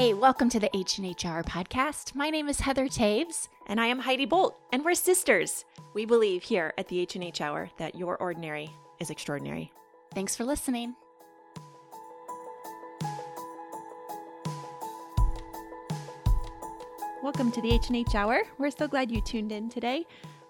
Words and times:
Hey, 0.00 0.14
welcome 0.14 0.48
to 0.48 0.58
the 0.58 0.74
H&H 0.74 1.26
Hour 1.26 1.42
podcast. 1.42 2.14
My 2.14 2.30
name 2.30 2.48
is 2.48 2.60
Heather 2.60 2.86
Toews. 2.86 3.48
And 3.66 3.78
I 3.78 3.84
am 3.88 3.98
Heidi 3.98 4.24
Bolt, 4.24 4.56
and 4.72 4.82
we're 4.82 4.94
sisters. 4.94 5.66
We 5.92 6.06
believe 6.06 6.42
here 6.42 6.72
at 6.78 6.88
the 6.88 7.00
H&H 7.00 7.42
Hour 7.42 7.68
that 7.76 7.94
your 7.94 8.16
ordinary 8.16 8.70
is 8.98 9.10
extraordinary. 9.10 9.70
Thanks 10.14 10.34
for 10.34 10.44
listening. 10.44 10.94
Welcome 17.22 17.52
to 17.52 17.60
the 17.60 17.74
H&H 17.74 18.14
Hour. 18.14 18.44
We're 18.56 18.70
so 18.70 18.88
glad 18.88 19.10
you 19.10 19.20
tuned 19.20 19.52
in 19.52 19.68
today. 19.68 20.06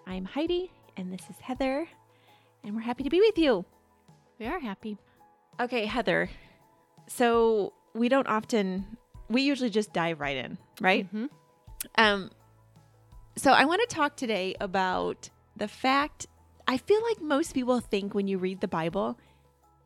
I'm 0.07 0.23
Heidi, 0.23 0.71
and 0.95 1.11
this 1.11 1.29
is 1.29 1.35
Heather, 1.41 1.89
and 2.63 2.73
we're 2.73 2.83
happy 2.83 3.03
to 3.03 3.09
be 3.09 3.19
with 3.19 3.37
you. 3.37 3.65
We 4.39 4.45
are 4.45 4.61
happy. 4.61 4.97
Okay, 5.59 5.87
Heather. 5.87 6.29
So 7.07 7.73
we 7.93 8.07
don't 8.07 8.27
often, 8.27 8.95
we 9.31 9.41
usually 9.43 9.69
just 9.69 9.93
dive 9.93 10.19
right 10.19 10.37
in, 10.37 10.57
right? 10.79 11.05
Mm-hmm. 11.07 11.25
Um, 11.95 12.31
so 13.35 13.51
I 13.51 13.65
want 13.65 13.81
to 13.87 13.95
talk 13.95 14.15
today 14.15 14.55
about 14.59 15.29
the 15.55 15.67
fact 15.67 16.27
I 16.67 16.77
feel 16.77 17.01
like 17.03 17.21
most 17.21 17.53
people 17.53 17.79
think 17.79 18.13
when 18.13 18.27
you 18.27 18.37
read 18.37 18.61
the 18.61 18.67
Bible, 18.67 19.17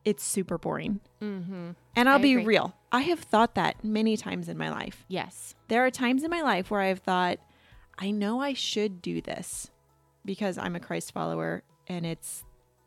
it's 0.04 0.24
super 0.24 0.58
boring. 0.58 1.00
Mm-hmm. 1.22 1.72
And 1.96 2.10
I'll 2.10 2.20
I 2.20 2.22
be 2.22 2.34
agree. 2.34 2.46
real. 2.46 2.76
I 2.92 3.02
have 3.02 3.20
thought 3.20 3.56
that 3.56 3.84
many 3.84 4.18
times 4.18 4.50
in 4.50 4.58
my 4.58 4.70
life. 4.70 5.06
Yes. 5.08 5.56
There 5.68 5.86
are 5.86 5.92
times 5.92 6.24
in 6.24 6.30
my 6.30 6.42
life 6.42 6.70
where 6.70 6.82
I've 6.82 7.00
thought, 7.00 7.40
I 7.98 8.12
know 8.12 8.42
I 8.42 8.54
should 8.54 9.02
do 9.02 9.22
this 9.22 9.72
because 10.24 10.58
I'm 10.58 10.76
a 10.76 10.80
Christ 10.80 11.12
follower 11.14 11.64
and 11.88 12.06
it's 12.06 12.44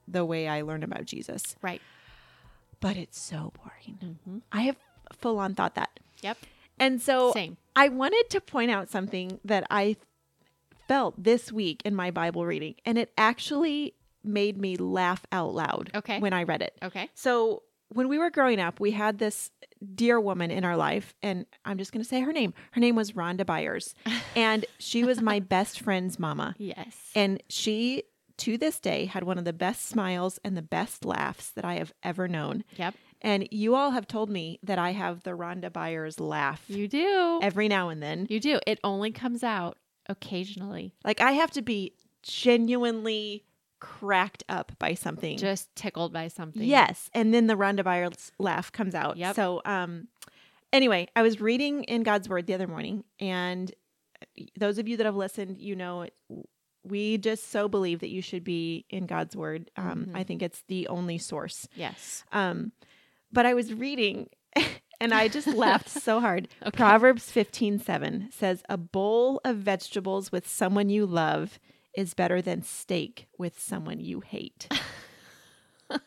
the 0.07 0.25
way 0.25 0.49
I 0.49 0.63
learned 0.63 0.85
about 0.85 1.05
Jesus. 1.05 1.57
Right. 1.63 1.83
But 2.81 2.97
it's 2.97 3.21
so 3.21 3.53
boring. 3.63 3.99
Mm-hmm. 4.03 4.39
I 4.53 4.63
have 4.63 4.77
full 5.13 5.39
on 5.39 5.55
thought 5.55 5.75
that. 5.75 5.99
Yep. 6.23 6.39
And 6.79 7.01
so 7.03 7.33
Same. 7.33 7.57
I 7.77 7.89
wanted 7.89 8.25
to 8.31 8.41
point 8.41 8.71
out 8.71 8.89
something 8.89 9.41
that 9.45 9.67
I 9.71 9.97
felt 10.87 11.23
this 11.23 11.53
week 11.53 11.83
in 11.85 11.95
my 11.95 12.11
Bible 12.11 12.47
reading, 12.47 12.75
and 12.85 12.97
it 12.99 13.13
actually 13.19 13.95
made 14.25 14.57
me 14.59 14.77
laugh 14.77 15.25
out 15.33 15.55
loud 15.55 15.91
Okay. 15.95 16.19
when 16.21 16.33
I 16.33 16.45
read 16.45 16.63
it. 16.63 16.77
Okay. 16.83 17.09
So, 17.15 17.63
when 17.91 18.09
we 18.09 18.19
were 18.19 18.29
growing 18.31 18.61
up, 18.61 18.81
we 18.81 18.91
had 18.91 19.19
this 19.19 19.51
dear 19.95 20.21
woman 20.21 20.51
in 20.51 20.63
our 20.65 20.77
life, 20.77 21.15
and 21.23 21.47
I'm 21.65 21.79
just 21.79 21.91
going 21.93 22.03
to 22.03 22.09
say 22.09 22.21
her 22.21 22.33
name. 22.35 22.53
Her 22.73 22.81
name 22.81 22.95
was 22.97 23.13
Rhonda 23.13 23.47
Byers, 23.47 23.95
and 24.37 24.67
she 24.79 25.05
was 25.05 25.23
my 25.23 25.41
best 25.41 25.81
friend's 25.81 26.19
mama. 26.19 26.55
Yes. 26.59 26.95
And 27.15 27.43
she, 27.49 28.03
to 28.39 28.59
this 28.59 28.79
day, 28.79 29.07
had 29.07 29.25
one 29.25 29.39
of 29.39 29.45
the 29.47 29.55
best 29.55 29.87
smiles 29.87 30.39
and 30.45 30.55
the 30.57 30.63
best 30.63 31.05
laughs 31.07 31.51
that 31.53 31.65
I 31.65 31.75
have 31.77 31.93
ever 32.03 32.29
known. 32.29 32.65
yep. 32.77 32.95
And 33.21 33.49
you 33.51 33.75
all 33.75 33.91
have 33.91 34.07
told 34.07 34.31
me 34.31 34.59
that 34.63 34.79
I 34.79 34.93
have 34.93 35.23
the 35.25 35.31
Rhonda 35.33 35.73
Byers 35.73 36.21
laugh 36.21 36.63
You 36.69 36.87
do. 36.89 37.41
every 37.43 37.67
now 37.69 37.89
and 37.89 38.03
then. 38.03 38.27
You 38.31 38.39
do. 38.41 38.61
It 38.67 38.79
only 38.85 39.11
comes 39.11 39.43
out 39.43 39.77
occasionally. 40.09 40.95
Like 41.05 41.21
I 41.21 41.33
have 41.33 41.51
to 41.53 41.63
be 41.63 41.93
genuinely 42.23 43.45
cracked 43.81 44.43
up 44.49 44.73
by 44.79 44.95
something. 44.95 45.37
Just 45.39 45.75
tickled 45.77 46.13
by 46.13 46.29
something. 46.29 46.63
yes, 46.63 47.11
and 47.15 47.33
then 47.33 47.47
the 47.47 47.55
Rhonda 47.55 47.85
Byers 47.85 48.33
laugh 48.39 48.73
comes 48.73 48.95
out. 48.95 49.17
Yep. 49.17 49.37
So, 49.37 49.63
um, 49.65 50.09
anyway, 50.73 51.09
I 51.15 51.23
was 51.23 51.41
reading 51.41 51.85
in 51.85 52.03
God's 52.03 52.29
Word 52.29 52.47
the 52.47 52.55
other 52.55 52.67
morning, 52.67 53.05
and 53.21 53.73
those 54.57 54.79
of 54.79 54.89
you 54.89 54.97
that 54.97 55.07
have 55.07 55.15
listened, 55.17 55.59
you 55.59 55.77
know, 55.77 56.07
we 56.85 57.19
just 57.19 57.51
so 57.51 57.69
believe 57.69 58.01
that 58.01 58.09
you 58.09 58.23
should 58.23 58.43
be 58.45 58.85
in 58.91 59.07
God's 59.07 59.37
Word. 59.37 59.71
Um, 59.77 60.07
Mhm. 60.07 60.17
I 60.17 60.25
think 60.25 60.43
it's 60.43 60.63
the 60.69 60.89
only 60.89 61.19
source. 61.19 61.69
Yes. 61.77 62.25
Um, 62.33 62.73
but 63.33 63.47
I 63.47 63.55
was 63.55 63.73
reading 63.73 64.29
and 65.01 65.15
I 65.15 65.29
just 65.29 65.47
laughed 65.47 65.89
so 65.89 66.21
hard. 66.29 66.49
Okay. 66.63 66.77
Proverbs 66.77 67.31
fifteen 67.31 67.79
seven 67.79 68.29
says, 68.33 68.63
A 68.69 68.77
bowl 68.77 69.41
of 69.45 69.57
vegetables 69.57 70.33
with 70.33 70.49
someone 70.49 70.89
you 70.89 71.07
love 71.07 71.59
is 71.95 72.15
better 72.15 72.41
than 72.41 72.63
steak 72.63 73.27
with 73.39 73.61
someone 73.61 74.01
you 74.01 74.21
hate. 74.21 74.73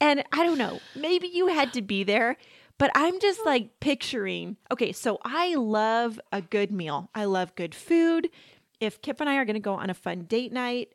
and 0.00 0.24
I 0.32 0.44
don't 0.44 0.58
know, 0.58 0.80
maybe 0.94 1.28
you 1.28 1.48
had 1.48 1.72
to 1.72 1.82
be 1.82 2.04
there, 2.04 2.36
but 2.78 2.90
I'm 2.94 3.18
just 3.20 3.44
like 3.44 3.80
picturing 3.80 4.56
okay, 4.70 4.92
so 4.92 5.18
I 5.24 5.54
love 5.54 6.20
a 6.32 6.40
good 6.40 6.70
meal, 6.70 7.10
I 7.14 7.24
love 7.24 7.54
good 7.54 7.74
food. 7.74 8.30
If 8.80 9.02
Kip 9.02 9.20
and 9.20 9.28
I 9.28 9.36
are 9.36 9.44
going 9.44 9.54
to 9.54 9.60
go 9.60 9.74
on 9.74 9.90
a 9.90 9.94
fun 9.94 10.22
date 10.22 10.52
night, 10.52 10.94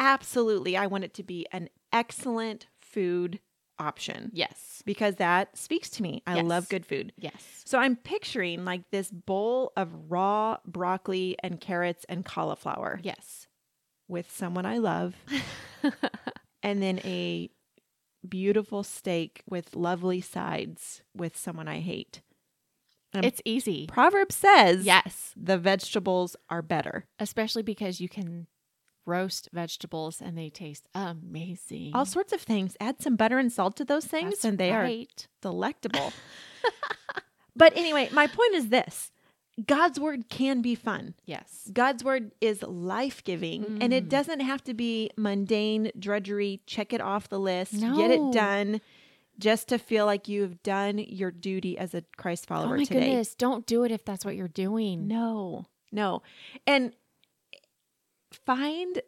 absolutely, 0.00 0.76
I 0.76 0.88
want 0.88 1.04
it 1.04 1.14
to 1.14 1.22
be 1.22 1.46
an 1.52 1.68
excellent 1.92 2.66
food 2.80 3.38
option 3.80 4.30
Yes. 4.32 4.82
because 4.84 5.16
that 5.16 5.56
speaks 5.56 5.88
to 5.90 6.02
me. 6.02 6.22
I 6.26 6.36
Yes. 6.36 6.44
love 6.44 6.68
good 6.68 6.86
food. 6.86 7.12
Yes. 7.16 7.62
So 7.64 7.78
I'm 7.78 7.96
picturing 7.96 8.64
like 8.64 8.88
this 8.90 9.10
bowl 9.10 9.72
of 9.76 9.88
raw 10.10 10.58
broccoli 10.66 11.36
and 11.42 11.60
carrots 11.60 12.04
and 12.08 12.24
cauliflower 12.24 13.00
Yes. 13.02 13.48
with 14.06 14.30
someone 14.30 14.66
I 14.66 14.78
love, 14.78 15.16
and 16.62 16.82
then 16.82 17.00
a 17.04 17.50
beautiful 18.28 18.82
steak 18.82 19.42
with 19.48 19.74
lovely 19.74 20.20
sides 20.20 21.02
with 21.16 21.36
someone 21.36 21.66
I 21.68 21.80
hate. 21.80 22.20
Um, 23.14 23.24
it's 23.24 23.40
easy. 23.44 23.86
Proverb 23.88 24.30
says 24.30 24.84
Yes. 24.84 25.32
the 25.36 25.58
vegetables 25.58 26.36
are 26.48 26.62
better. 26.62 27.06
Especially 27.18 27.62
because 27.62 28.00
you 28.00 28.08
can 28.08 28.46
roast 29.10 29.48
vegetables 29.52 30.20
and 30.20 30.38
they 30.38 30.48
taste 30.50 30.86
amazing. 30.94 31.90
All 31.94 32.06
sorts 32.06 32.32
of 32.32 32.40
things. 32.40 32.76
Add 32.80 33.02
some 33.02 33.16
butter 33.16 33.38
and 33.38 33.52
salt 33.52 33.76
to 33.76 33.84
those 33.84 34.06
things, 34.06 34.30
That's 34.36 34.44
and 34.44 34.56
they 34.58 34.70
are 34.72 34.88
delectable. 35.42 36.12
but 37.56 37.76
anyway, 37.76 38.08
my 38.12 38.26
point 38.26 38.54
is 38.54 38.68
this 38.68 39.10
God's 39.66 39.98
word 40.00 40.28
can 40.30 40.62
be 40.62 40.74
fun. 40.74 41.14
Yes. 41.26 41.68
God's 41.72 42.02
word 42.02 42.32
is 42.40 42.62
life 42.62 43.22
giving, 43.24 43.78
and 43.82 43.92
it 43.92 44.06
Mm. 44.06 44.08
doesn't 44.08 44.40
have 44.40 44.62
to 44.64 44.74
be 44.74 45.10
mundane 45.16 45.90
drudgery. 45.98 46.62
Check 46.66 46.92
it 46.92 47.00
off 47.00 47.28
the 47.28 47.38
list, 47.40 47.72
get 47.72 48.10
it 48.10 48.32
done, 48.32 48.80
just 49.38 49.68
to 49.68 49.78
feel 49.78 50.06
like 50.06 50.28
you've 50.28 50.62
done 50.62 50.98
your 50.98 51.30
duty 51.30 51.76
as 51.76 51.94
a 51.94 52.02
Christ 52.16 52.46
Oh 52.48 52.54
follower 52.54 52.76
my 52.78 52.84
today. 52.84 53.00
goodness. 53.10 53.34
Don't 53.34 53.66
do 53.66 53.84
it 53.84 53.90
if 53.90 54.04
that's 54.04 54.24
what 54.24 54.36
you're 54.36 54.48
doing. 54.48 55.06
No, 55.08 55.66
no. 55.92 56.22
And 56.66 56.94
find 58.32 59.00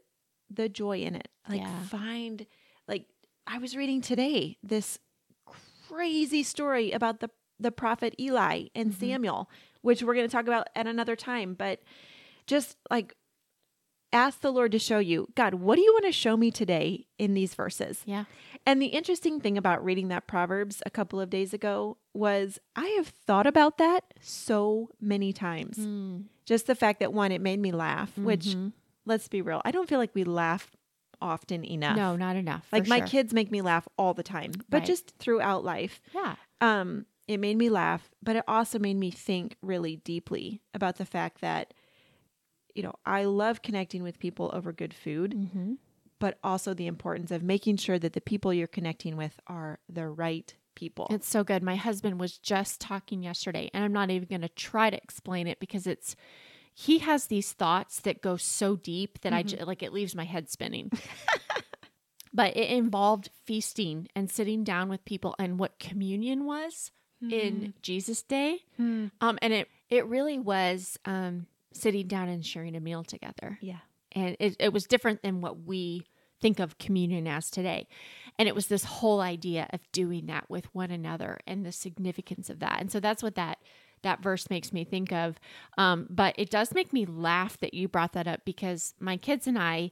the 0.50 0.68
joy 0.68 0.98
in 1.00 1.14
it. 1.14 1.28
Like, 1.48 1.60
Yeah. 1.60 1.82
find, 1.84 2.46
like, 2.86 3.06
I 3.46 3.58
was 3.58 3.76
reading 3.76 4.00
today 4.00 4.58
this 4.62 4.98
crazy 5.88 6.42
story 6.42 6.92
about 6.92 7.20
the, 7.20 7.30
the 7.58 7.72
prophet 7.72 8.14
Eli 8.18 8.66
and 8.74 8.92
Mhm. 8.92 8.98
Samuel, 9.00 9.50
which 9.82 10.02
we're 10.02 10.14
going 10.14 10.26
to 10.28 10.32
talk 10.32 10.46
about 10.46 10.68
at 10.74 10.86
another 10.86 11.16
time. 11.16 11.54
But 11.54 11.82
just 12.46 12.76
like, 12.90 13.14
ask 14.12 14.40
the 14.40 14.52
Lord 14.52 14.72
to 14.72 14.78
show 14.78 14.98
you, 14.98 15.28
God, 15.34 15.54
what 15.54 15.76
do 15.76 15.82
you 15.82 15.92
want 15.92 16.04
to 16.04 16.12
show 16.12 16.36
me 16.36 16.50
today 16.50 17.06
in 17.18 17.34
these 17.34 17.54
verses? 17.54 18.02
Yeah. 18.04 18.24
And 18.66 18.80
the 18.80 18.86
interesting 18.88 19.40
thing 19.40 19.56
about 19.58 19.82
reading 19.84 20.08
that 20.08 20.26
Proverbs 20.26 20.82
a 20.84 20.90
couple 20.90 21.18
of 21.20 21.30
days 21.30 21.52
ago 21.54 21.96
was 22.14 22.58
I 22.76 22.88
have 22.88 23.08
thought 23.08 23.46
about 23.46 23.78
that 23.78 24.04
so 24.20 24.90
many 25.00 25.32
times 25.32 25.78
Mm. 25.78 26.24
just 26.44 26.66
the 26.66 26.74
fact 26.74 27.00
that 27.00 27.12
one 27.12 27.32
it 27.32 27.40
made 27.40 27.58
me 27.58 27.72
laugh 27.72 28.16
which 28.18 28.46
Mhm. 28.48 28.72
Let's 29.04 29.28
be 29.28 29.42
real 29.42 29.60
i 29.64 29.70
don't 29.70 29.88
feel 29.88 29.98
like 29.98 30.14
we 30.14 30.24
laugh 30.24 30.70
often 31.20 31.64
enough 31.64 31.96
No, 31.96 32.16
not 32.16 32.36
enough. 32.36 32.66
like 32.72 32.88
my 32.88 32.98
sure. 32.98 33.06
kids 33.06 33.32
make 33.32 33.50
me 33.50 33.60
laugh 33.62 33.86
all 33.96 34.14
the 34.14 34.22
time 34.22 34.52
but 34.68 34.78
Right. 34.78 34.86
just 34.86 35.10
throughout 35.18 35.64
life 35.64 36.00
Yeah. 36.14 36.34
um 36.60 37.06
it 37.28 37.38
made 37.38 37.56
me 37.56 37.68
laugh 37.70 38.10
but 38.22 38.36
it 38.36 38.44
also 38.48 38.78
made 38.78 38.96
me 38.96 39.10
think 39.10 39.56
really 39.62 39.96
deeply 39.96 40.62
about 40.74 40.96
the 40.96 41.04
fact 41.04 41.40
that 41.40 41.72
you 42.74 42.82
know 42.82 42.94
i 43.06 43.24
love 43.24 43.62
connecting 43.62 44.02
with 44.02 44.18
people 44.18 44.50
over 44.52 44.72
good 44.72 44.94
food 44.94 45.32
Mm-hmm. 45.34 45.74
but 46.18 46.38
also 46.42 46.74
the 46.74 46.86
importance 46.86 47.30
of 47.30 47.42
making 47.42 47.76
sure 47.76 47.98
that 47.98 48.12
the 48.14 48.20
people 48.20 48.52
you're 48.52 48.66
connecting 48.66 49.16
with 49.16 49.38
are 49.46 49.78
the 49.88 50.08
right 50.08 50.54
people 50.74 51.06
It's 51.10 51.28
so 51.28 51.44
good. 51.44 51.62
My 51.62 51.76
husband 51.76 52.18
was 52.18 52.38
just 52.38 52.80
talking 52.80 53.22
yesterday, 53.22 53.70
and 53.74 53.84
I'm 53.84 53.92
not 53.92 54.08
even 54.10 54.26
going 54.26 54.40
to 54.40 54.48
try 54.48 54.88
to 54.88 54.96
explain 54.96 55.46
it 55.46 55.60
because 55.60 55.86
it's 55.86 56.16
he 56.74 56.98
has 56.98 57.26
these 57.26 57.52
thoughts 57.52 58.00
that 58.00 58.22
go 58.22 58.36
so 58.36 58.76
deep 58.76 59.20
that 59.20 59.32
I 59.32 59.42
j- 59.42 59.62
like 59.64 59.82
it 59.82 59.92
leaves 59.92 60.14
my 60.14 60.24
head 60.24 60.50
spinning. 60.50 60.90
but 62.32 62.56
it 62.56 62.70
involved 62.70 63.28
feasting 63.44 64.08
and 64.16 64.30
sitting 64.30 64.64
down 64.64 64.88
with 64.88 65.04
people 65.04 65.34
and 65.38 65.58
what 65.58 65.78
communion 65.78 66.46
was 66.46 66.90
in 67.20 67.74
Jesus' 67.82 68.22
day. 68.22 68.60
Hmm. 68.76 69.06
Um, 69.20 69.38
and 69.42 69.52
it 69.52 69.68
it 69.90 70.06
really 70.06 70.38
was 70.38 70.98
um, 71.04 71.46
sitting 71.74 72.06
down 72.06 72.28
and 72.28 72.44
sharing 72.44 72.76
a 72.76 72.80
meal 72.80 73.04
together 73.04 73.58
yeah 73.60 73.78
and 74.12 74.36
it, 74.38 74.56
it 74.58 74.72
was 74.72 74.86
different 74.86 75.22
than 75.22 75.40
what 75.40 75.64
we 75.64 76.06
think 76.40 76.58
of 76.58 76.78
communion 76.78 77.26
as 77.26 77.50
today 77.50 77.86
and 78.38 78.48
it 78.48 78.54
was 78.54 78.66
this 78.66 78.84
whole 78.84 79.20
idea 79.20 79.68
of 79.72 79.80
doing 79.92 80.26
that 80.26 80.48
with 80.48 80.72
one 80.74 80.90
another 80.90 81.38
and 81.46 81.64
the 81.64 81.72
significance 81.72 82.50
of 82.50 82.58
that 82.58 82.80
and 82.80 82.90
so 82.90 83.00
that's 83.00 83.22
what 83.22 83.36
that 83.36 83.58
that 84.02 84.22
verse 84.22 84.50
makes 84.50 84.72
me 84.72 84.84
think 84.84 85.12
of 85.12 85.38
um, 85.78 86.06
but 86.10 86.34
it 86.38 86.50
does 86.50 86.72
make 86.74 86.92
me 86.92 87.06
laugh 87.06 87.58
that 87.58 87.74
you 87.74 87.88
brought 87.88 88.12
that 88.12 88.26
up 88.26 88.40
because 88.44 88.94
my 89.00 89.16
kids 89.16 89.46
and 89.46 89.58
i 89.58 89.90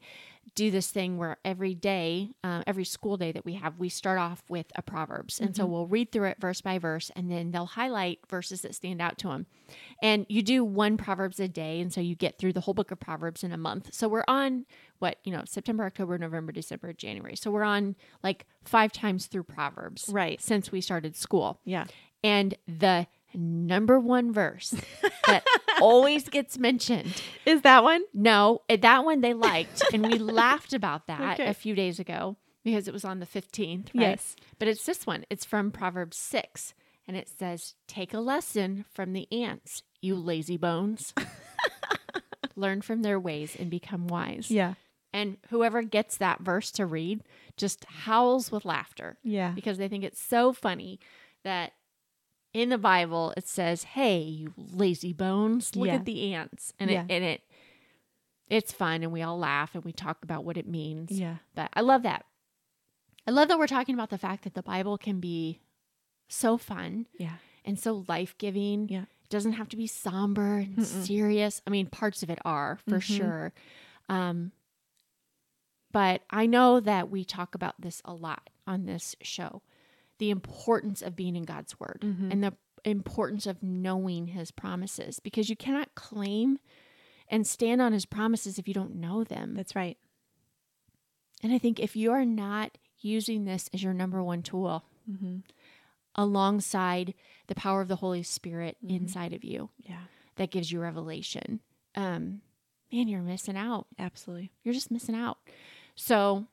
do 0.54 0.70
this 0.70 0.90
thing 0.90 1.16
where 1.16 1.36
every 1.44 1.74
day, 1.74 2.30
uh, 2.42 2.62
every 2.66 2.84
school 2.84 3.16
day 3.16 3.30
that 3.32 3.44
we 3.44 3.54
have, 3.54 3.78
we 3.78 3.88
start 3.88 4.18
off 4.18 4.42
with 4.48 4.66
a 4.74 4.82
Proverbs. 4.82 5.38
And 5.38 5.54
so 5.54 5.64
we'll 5.66 5.86
read 5.86 6.10
through 6.10 6.28
it 6.28 6.38
verse 6.40 6.60
by 6.60 6.78
verse, 6.78 7.10
and 7.14 7.30
then 7.30 7.50
they'll 7.52 7.66
highlight 7.66 8.20
verses 8.28 8.62
that 8.62 8.74
stand 8.74 9.00
out 9.00 9.18
to 9.18 9.28
them. 9.28 9.46
And 10.02 10.26
you 10.28 10.42
do 10.42 10.64
one 10.64 10.96
Proverbs 10.96 11.38
a 11.40 11.46
day. 11.48 11.80
And 11.80 11.92
so 11.92 12.00
you 12.00 12.14
get 12.16 12.38
through 12.38 12.52
the 12.52 12.62
whole 12.62 12.74
book 12.74 12.90
of 12.90 12.98
Proverbs 12.98 13.44
in 13.44 13.52
a 13.52 13.56
month. 13.56 13.90
So 13.94 14.08
we're 14.08 14.24
on 14.26 14.66
what, 14.98 15.18
you 15.24 15.32
know, 15.32 15.42
September, 15.46 15.84
October, 15.84 16.18
November, 16.18 16.52
December, 16.52 16.92
January. 16.92 17.36
So 17.36 17.50
we're 17.50 17.62
on 17.62 17.94
like 18.22 18.46
five 18.64 18.92
times 18.92 19.26
through 19.26 19.44
Proverbs 19.44 20.08
Right. 20.10 20.40
since 20.40 20.72
we 20.72 20.80
started 20.80 21.16
school. 21.16 21.60
Yeah. 21.64 21.84
And 22.24 22.54
the 22.66 23.06
number 23.34 23.98
one 24.00 24.32
verse 24.32 24.74
that 25.26 25.44
always 25.80 26.28
gets 26.28 26.58
mentioned 26.58 27.22
Is 27.46 27.62
that 27.62 27.82
one? 27.82 28.02
no, 28.14 28.62
eh, 28.68 28.76
that 28.76 29.04
one 29.04 29.20
they 29.20 29.34
liked, 29.34 29.82
and 29.92 30.06
we 30.06 30.18
laughed 30.18 30.72
about 30.72 31.06
that 31.06 31.38
Okay. 31.40 31.48
a 31.48 31.54
few 31.54 31.74
days 31.74 31.98
ago 31.98 32.36
because 32.64 32.86
it 32.88 32.92
was 32.92 33.04
on 33.04 33.20
the 33.20 33.26
15th, 33.26 33.86
right? 33.94 33.94
Yes. 33.94 34.36
But 34.58 34.68
it's 34.68 34.84
this 34.84 35.06
one. 35.06 35.24
It's 35.30 35.44
from 35.46 35.70
Proverbs 35.70 36.16
6, 36.18 36.74
and 37.08 37.16
it 37.16 37.28
says, 37.28 37.74
Take 37.88 38.12
a 38.12 38.20
lesson 38.20 38.84
from 38.92 39.12
the 39.14 39.26
ants, 39.32 39.82
you 40.02 40.14
lazy 40.14 40.56
bones. 40.58 41.14
Learn 42.56 42.82
from 42.82 43.02
their 43.02 43.18
ways 43.18 43.56
and 43.58 43.70
become 43.70 44.06
wise. 44.08 44.50
Yeah. 44.50 44.74
And 45.12 45.38
whoever 45.48 45.82
gets 45.82 46.18
that 46.18 46.40
verse 46.40 46.70
to 46.72 46.84
read 46.86 47.22
just 47.56 47.84
howls 47.84 48.52
with 48.52 48.64
laughter 48.64 49.16
Yeah. 49.24 49.52
because 49.52 49.78
they 49.78 49.88
think 49.88 50.04
it's 50.04 50.20
so 50.22 50.52
funny 50.52 51.00
that 51.42 51.72
in 52.52 52.68
the 52.68 52.78
Bible 52.78 53.32
it 53.36 53.46
says, 53.46 53.84
"Hey, 53.84 54.20
you 54.22 54.52
lazy 54.56 55.12
bones, 55.12 55.76
look 55.76 55.86
Yeah. 55.88 55.94
at 55.96 56.04
the 56.04 56.34
ants," 56.34 56.72
and 56.78 56.90
Yeah. 56.90 57.02
it 57.04 57.10
and 57.10 57.24
it 57.24 57.42
it's 58.48 58.72
fun, 58.72 59.02
and 59.04 59.12
we 59.12 59.22
all 59.22 59.38
laugh 59.38 59.74
and 59.76 59.84
we 59.84 59.92
talk 59.92 60.24
about 60.24 60.44
what 60.44 60.56
it 60.56 60.66
means. 60.66 61.12
Yeah. 61.12 61.36
But 61.54 61.70
I 61.74 61.82
love 61.82 62.02
that. 62.02 62.26
I 63.26 63.30
love 63.30 63.46
that 63.48 63.58
we're 63.60 63.68
talking 63.68 63.94
about 63.94 64.10
the 64.10 64.18
fact 64.18 64.42
that 64.42 64.54
the 64.54 64.62
Bible 64.62 64.98
can 64.98 65.20
be 65.20 65.60
so 66.28 66.56
fun 66.58 67.06
Yeah. 67.16 67.36
and 67.64 67.78
so 67.78 68.04
life 68.08 68.36
giving. 68.38 68.88
Yeah. 68.88 69.02
It 69.02 69.28
doesn't 69.28 69.52
have 69.52 69.68
to 69.68 69.76
be 69.76 69.86
somber 69.86 70.58
and 70.58 70.78
Mm-mm. 70.78 71.04
serious. 71.06 71.62
I 71.64 71.70
mean, 71.70 71.86
parts 71.86 72.24
of 72.24 72.30
it 72.30 72.40
are 72.44 72.78
for 72.88 72.98
Mhm. 72.98 73.02
sure. 73.02 73.52
Um, 74.08 74.50
but 75.92 76.22
I 76.30 76.46
know 76.46 76.80
that 76.80 77.08
we 77.10 77.24
talk 77.24 77.54
about 77.54 77.80
this 77.80 78.02
a 78.04 78.14
lot 78.14 78.50
on 78.66 78.86
this 78.86 79.14
show 79.22 79.62
the 80.20 80.30
importance 80.30 81.02
of 81.02 81.16
being 81.16 81.34
in 81.34 81.42
God's 81.42 81.78
word 81.80 82.02
Mhm. 82.04 82.30
and 82.32 82.44
the 82.44 82.56
importance 82.84 83.46
of 83.46 83.62
knowing 83.62 84.28
his 84.28 84.50
promises 84.52 85.18
because 85.18 85.50
you 85.50 85.56
cannot 85.56 85.94
claim 85.94 86.58
and 87.28 87.46
stand 87.46 87.82
on 87.82 87.92
his 87.92 88.06
promises 88.06 88.58
if 88.58 88.66
you 88.68 88.74
don't 88.74 88.94
know 88.94 89.24
them. 89.24 89.54
That's 89.54 89.74
right. 89.74 89.98
And 91.42 91.52
I 91.52 91.58
think 91.58 91.80
if 91.80 91.96
you 91.96 92.12
are 92.12 92.24
not 92.24 92.78
using 92.98 93.44
this 93.44 93.68
as 93.74 93.82
your 93.82 93.94
number 93.94 94.22
one 94.22 94.42
tool 94.42 94.84
Mm-hmm. 95.10 95.38
alongside 96.14 97.14
the 97.46 97.54
power 97.54 97.80
of 97.80 97.88
the 97.88 97.96
Holy 97.96 98.22
Spirit 98.22 98.76
Mhm. 98.84 98.90
inside 98.90 99.32
of 99.32 99.42
you 99.44 99.70
Yeah. 99.78 100.04
that 100.36 100.50
gives 100.50 100.70
you 100.70 100.80
revelation, 100.80 101.60
um, 101.94 102.42
man, 102.92 103.08
you're 103.08 103.22
missing 103.22 103.56
out. 103.56 103.86
Absolutely. 103.98 104.52
You're 104.62 104.74
just 104.74 104.90
missing 104.90 105.14
out. 105.14 105.38
So 105.94 106.46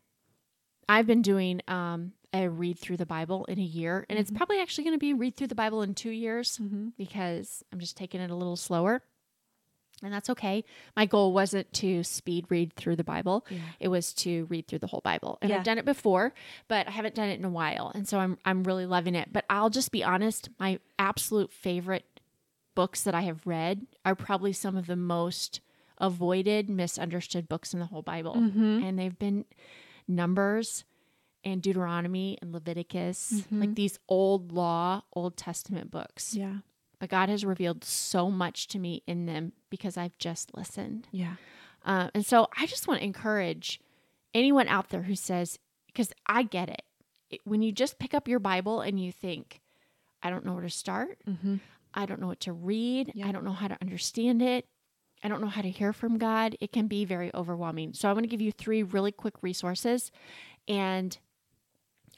I've 0.89 1.07
been 1.07 1.21
doing 1.21 1.61
um, 1.67 2.13
a 2.33 2.49
read 2.49 2.77
through 2.77 2.97
the 2.97 3.05
Bible 3.05 3.45
in 3.45 3.57
a 3.57 3.63
year, 3.63 4.05
and 4.09 4.19
it's 4.19 4.29
Mhm. 4.31 4.35
probably 4.37 4.59
actually 4.59 4.83
going 4.83 4.95
to 4.95 4.99
be 4.99 5.13
read 5.13 5.35
through 5.37 5.47
the 5.47 5.55
Bible 5.55 5.81
in 5.81 5.93
two 5.95 6.09
years 6.09 6.57
Mm-hmm. 6.57 6.89
because 6.97 7.63
I'm 7.71 7.79
just 7.79 7.95
taking 7.97 8.19
it 8.21 8.29
a 8.29 8.35
little 8.35 8.57
slower. 8.57 9.01
And 10.03 10.13
that's 10.13 10.29
okay. 10.29 10.63
My 10.95 11.07
goal 11.07 11.33
wasn't 11.33 11.73
to 11.73 12.03
speed 12.03 12.45
read 12.49 12.73
through 12.73 12.97
the 12.97 13.03
Bible. 13.03 13.43
Yeah. 13.49 13.59
It 13.79 13.87
was 13.87 14.13
to 14.15 14.45
read 14.45 14.67
through 14.67 14.77
the 14.79 14.87
whole 14.87 15.01
Bible. 15.01 15.39
And 15.41 15.49
Yeah. 15.49 15.57
I've 15.57 15.63
done 15.63 15.79
it 15.79 15.85
before, 15.85 16.33
but 16.67 16.87
I 16.87 16.91
haven't 16.91 17.15
done 17.15 17.29
it 17.29 17.39
in 17.39 17.45
a 17.45 17.49
while. 17.49 17.91
And 17.95 18.07
so 18.07 18.19
I'm 18.19 18.37
I'm 18.45 18.63
really 18.63 18.85
loving 18.85 19.15
it. 19.15 19.33
But 19.33 19.45
I'll 19.49 19.71
just 19.71 19.91
be 19.91 20.03
honest, 20.03 20.49
my 20.59 20.79
absolute 20.99 21.51
favorite 21.51 22.19
books 22.75 23.03
that 23.05 23.15
I 23.15 23.21
have 23.21 23.47
read 23.47 23.87
are 24.05 24.13
probably 24.13 24.53
some 24.53 24.77
of 24.77 24.85
the 24.85 24.95
most 24.95 25.61
avoided, 25.97 26.69
misunderstood 26.69 27.49
books 27.49 27.73
in 27.73 27.79
the 27.79 27.87
whole 27.87 28.03
Bible. 28.03 28.35
Mm-hmm. 28.35 28.83
And 28.83 28.99
they've 28.99 29.17
been 29.17 29.45
Numbers 30.07 30.83
and 31.43 31.61
Deuteronomy 31.61 32.37
and 32.41 32.51
Leviticus, 32.51 33.43
Mhm. 33.51 33.59
like 33.59 33.75
these 33.75 33.99
old 34.09 34.51
law, 34.51 35.03
Old 35.13 35.37
Testament 35.37 35.91
books. 35.91 36.33
Yeah. 36.35 36.57
But 36.99 37.09
God 37.09 37.29
has 37.29 37.45
revealed 37.45 37.83
so 37.83 38.31
much 38.31 38.67
to 38.69 38.79
me 38.79 39.03
in 39.07 39.25
them 39.27 39.53
because 39.69 39.97
I've 39.97 40.17
just 40.17 40.55
listened. 40.57 41.07
Yeah. 41.11 41.35
Uh, 41.85 42.09
and 42.15 42.25
so 42.25 42.47
I 42.57 42.65
just 42.65 42.87
want 42.87 42.99
to 43.01 43.05
encourage 43.05 43.79
anyone 44.33 44.67
out 44.67 44.89
there 44.89 45.03
who 45.03 45.15
says, 45.15 45.59
because 45.85 46.11
I 46.25 46.43
get 46.43 46.69
it. 46.69 46.81
it. 47.29 47.41
When 47.45 47.61
you 47.61 47.71
just 47.71 47.99
pick 47.99 48.13
up 48.13 48.27
your 48.27 48.39
Bible 48.39 48.81
and 48.81 48.99
you 48.99 49.11
think, 49.11 49.61
I 50.23 50.29
don't 50.29 50.43
know 50.45 50.53
where 50.53 50.63
to 50.63 50.69
start, 50.69 51.19
Mm-hmm. 51.27 51.57
I 51.93 52.05
don't 52.05 52.19
know 52.19 52.27
what 52.27 52.41
to 52.41 52.53
read, 52.53 53.11
Yeah. 53.15 53.27
I 53.27 53.31
don't 53.31 53.43
know 53.45 53.53
how 53.53 53.67
to 53.67 53.77
understand 53.81 54.41
it, 54.41 54.67
I 55.23 55.27
don't 55.29 55.41
know 55.41 55.47
how 55.47 55.61
to 55.61 55.69
hear 55.69 55.93
from 55.93 56.17
God, 56.17 56.55
it 56.59 56.71
can 56.71 56.87
be 56.87 57.05
very 57.05 57.33
overwhelming. 57.33 57.93
So 57.93 58.09
I 58.09 58.13
want 58.13 58.23
to 58.23 58.27
give 58.29 58.41
you 58.41 58.51
three 58.51 58.83
really 58.83 59.11
quick 59.11 59.41
resources. 59.41 60.11
And 60.67 61.17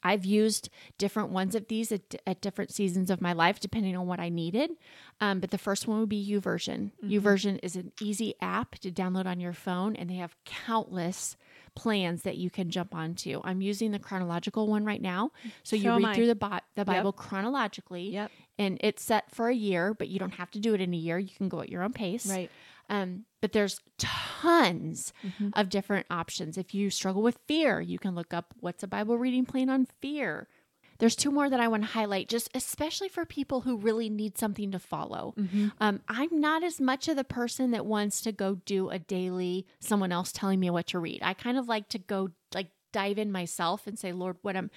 I've 0.04 0.26
used 0.26 0.70
different 0.98 1.30
ones 1.30 1.56
of 1.56 1.68
these 1.68 1.92
at, 1.92 2.16
at 2.26 2.42
different 2.42 2.72
seasons 2.74 3.10
of 3.10 3.22
my 3.22 3.34
life, 3.34 3.60
depending 3.60 3.96
on 3.98 4.08
what 4.08 4.20
I 4.20 4.30
needed. 4.30 4.72
Um, 5.22 5.40
but 5.40 5.52
the 5.52 5.58
first 5.58 5.88
one 5.88 6.00
would 6.00 6.10
be 6.10 6.26
YouVersion. 6.26 6.92
YouVersion 7.04 7.60
is 7.62 7.76
an 7.76 7.92
easy 8.02 8.34
app 8.42 8.76
to 8.80 8.92
download 8.92 9.26
on 9.26 9.40
your 9.40 9.54
phone, 9.54 9.96
and 9.96 10.10
they 10.10 10.16
have 10.16 10.36
countless 10.46 11.36
plans 11.76 12.24
that 12.24 12.38
you 12.38 12.50
can 12.50 12.70
jump 12.70 12.96
onto. 12.96 13.42
I'm 13.44 13.62
using 13.62 13.92
the 13.92 14.00
chronological 14.00 14.68
one 14.68 14.86
right 14.86 15.02
now, 15.02 15.32
so 15.64 15.76
you 15.76 15.84
So 15.84 15.98
read 15.98 16.16
through 16.16 16.28
the, 16.28 16.36
Bi- 16.36 16.62
the 16.76 16.86
Bible 16.86 17.12
chronologically, 17.14 18.10
Yep. 18.10 18.32
and 18.58 18.78
it's 18.82 19.04
set 19.04 19.34
for 19.34 19.50
a 19.50 19.56
year, 19.56 19.94
but 19.94 20.08
you 20.08 20.20
don't 20.20 20.34
have 20.34 20.52
to 20.52 20.60
do 20.60 20.74
it 20.74 20.82
in 20.82 20.94
a 20.94 20.98
year. 20.98 21.20
You 21.20 21.30
can 21.36 21.48
go 21.50 21.62
at 21.62 21.70
your 21.70 21.84
own 21.84 21.94
pace. 21.94 22.26
Right. 22.26 22.50
Um, 22.90 23.26
but 23.42 23.54
there's 23.54 23.80
tons 23.98 25.14
Mhm. 25.24 25.52
of 25.54 25.70
different 25.70 26.08
options. 26.10 26.58
If 26.58 26.74
you 26.74 26.90
struggle 26.90 27.22
with 27.22 27.40
fear, 27.48 27.80
you 27.82 28.00
can 28.00 28.16
look 28.16 28.34
up 28.34 28.54
what's 28.60 28.84
a 28.84 28.88
Bible 28.88 29.18
reading 29.18 29.46
plan 29.46 29.70
on 29.70 29.86
fear. 30.02 30.48
There's 30.98 31.16
two 31.16 31.32
more 31.32 31.50
that 31.50 31.62
I 31.62 31.70
want 31.70 31.84
to 31.84 31.90
highlight, 31.90 32.28
just 32.28 32.50
especially 32.54 33.08
for 33.08 33.26
people 33.26 33.62
who 33.62 33.78
really 33.78 34.10
need 34.10 34.38
something 34.38 34.72
to 34.72 34.80
follow. 34.80 35.34
Mm-hmm. 35.38 35.70
Um, 35.80 36.02
I'm 36.10 36.42
not 36.42 36.62
as 36.62 36.82
much 36.82 37.08
of 37.08 37.16
the 37.16 37.24
person 37.24 37.72
that 37.72 37.86
wants 37.86 38.20
to 38.22 38.34
go 38.34 38.56
do 38.66 38.90
a 38.90 39.00
daily, 39.00 39.66
someone 39.80 40.12
else 40.12 40.34
telling 40.34 40.60
me 40.60 40.70
what 40.70 40.88
to 40.88 41.00
read. 41.00 41.22
I 41.24 41.34
kind 41.34 41.58
of 41.58 41.70
like 41.70 41.88
to 41.90 42.00
go 42.00 42.32
like 42.54 42.72
dive 42.92 43.18
in 43.18 43.32
myself 43.32 43.88
and 43.88 43.98
say, 43.98 44.12
Lord, 44.12 44.38
what 44.42 44.58
am 44.58 44.72